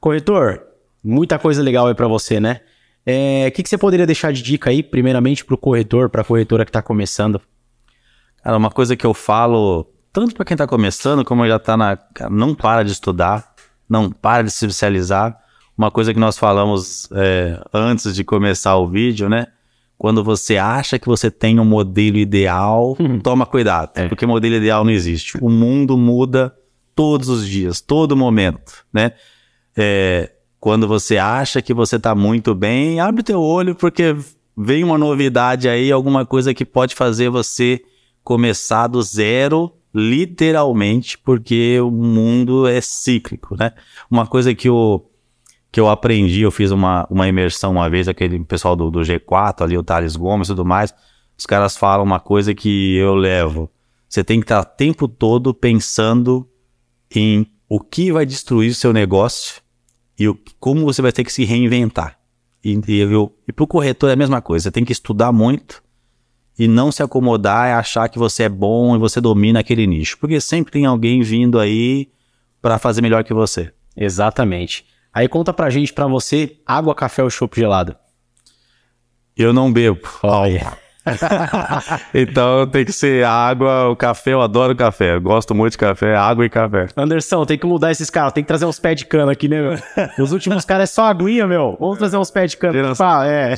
[0.00, 0.62] Corretor,
[1.02, 2.60] muita coisa legal aí para você, né?
[3.08, 6.20] O é, que, que você poderia deixar de dica aí, primeiramente, para o corretor, para
[6.20, 7.40] a corretora que está começando?
[8.44, 11.96] Cara, uma coisa que eu falo, tanto para quem está começando, como já está na.
[11.96, 13.54] Cara, não para de estudar,
[13.88, 15.38] não para de se especializar.
[15.76, 19.46] Uma coisa que nós falamos é, antes de começar o vídeo, né?
[19.96, 23.20] Quando você acha que você tem um modelo ideal, uhum.
[23.20, 24.06] toma cuidado, é.
[24.06, 25.38] porque modelo ideal não existe.
[25.40, 26.54] O mundo muda
[26.94, 29.12] todos os dias, todo momento, né?
[29.74, 30.30] É,
[30.60, 34.16] quando você acha que você está muito bem, abre teu olho porque
[34.56, 37.80] vem uma novidade aí, alguma coisa que pode fazer você
[38.24, 43.72] começar do zero, literalmente, porque o mundo é cíclico, né?
[44.10, 45.08] Uma coisa que eu,
[45.70, 49.62] que eu aprendi, eu fiz uma, uma imersão uma vez, aquele pessoal do, do G4
[49.62, 50.92] ali, o Thales Gomes e tudo mais,
[51.38, 53.70] os caras falam uma coisa que eu levo.
[54.08, 56.48] Você tem que estar o tempo todo pensando
[57.14, 59.62] em o que vai destruir seu negócio
[60.18, 62.18] e o, como você vai ter que se reinventar.
[62.64, 63.02] E, e,
[63.46, 65.82] e para o corretor é a mesma coisa, você tem que estudar muito
[66.58, 70.18] e não se acomodar e achar que você é bom e você domina aquele nicho,
[70.18, 72.08] porque sempre tem alguém vindo aí
[72.60, 73.72] para fazer melhor que você.
[73.96, 74.84] Exatamente.
[75.12, 77.96] Aí conta pra gente, pra você, água, café ou chopp gelado?
[79.36, 80.00] Eu não bebo.
[80.22, 80.76] Olha.
[82.14, 85.14] então tem que ser água, o café, eu adoro café.
[85.14, 86.88] Eu gosto muito de café, água e café.
[86.96, 89.60] Anderson, tem que mudar esses caras, tem que trazer uns pés de cana aqui, né,
[89.60, 89.78] meu?
[90.18, 91.76] Os últimos caras é só aguinha, meu.
[91.78, 92.92] Vamos trazer uns pés de cana.
[93.26, 93.54] É.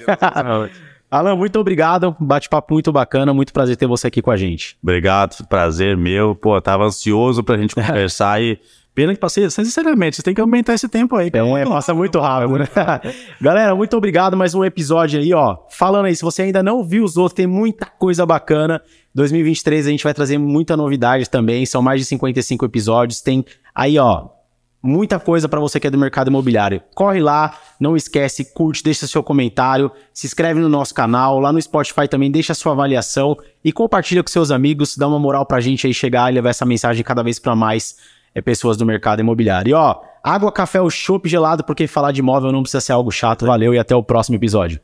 [1.10, 2.14] Alan, muito obrigado.
[2.20, 3.34] Bate-papo muito bacana.
[3.34, 4.76] Muito prazer ter você aqui com a gente.
[4.80, 6.36] Obrigado, prazer meu.
[6.36, 8.58] Pô, tava ansioso pra gente conversar e.
[8.94, 11.28] Pena que passei, sinceramente, você tem que aumentar esse tempo aí.
[11.28, 12.68] Então, é, passa muito rápido, né?
[13.40, 14.36] Galera, muito obrigado.
[14.36, 15.58] Mais um episódio aí, ó.
[15.70, 18.82] Falando aí, se você ainda não viu os outros, tem muita coisa bacana.
[19.14, 21.64] 2023 a gente vai trazer muita novidade também.
[21.64, 23.20] São mais de 55 episódios.
[23.20, 24.28] Tem aí, ó,
[24.82, 26.82] muita coisa para você que é do mercado imobiliário.
[26.94, 31.60] Corre lá, não esquece, curte, deixa seu comentário, se inscreve no nosso canal, lá no
[31.60, 35.86] Spotify também deixa sua avaliação e compartilha com seus amigos, dá uma moral pra gente
[35.86, 37.96] aí chegar e levar essa mensagem cada vez para mais
[38.34, 39.70] é, pessoas do mercado imobiliário.
[39.70, 43.10] E ó, água, café ou chopp gelado, porque falar de imóvel não precisa ser algo
[43.10, 43.46] chato.
[43.46, 44.80] Valeu e até o próximo episódio.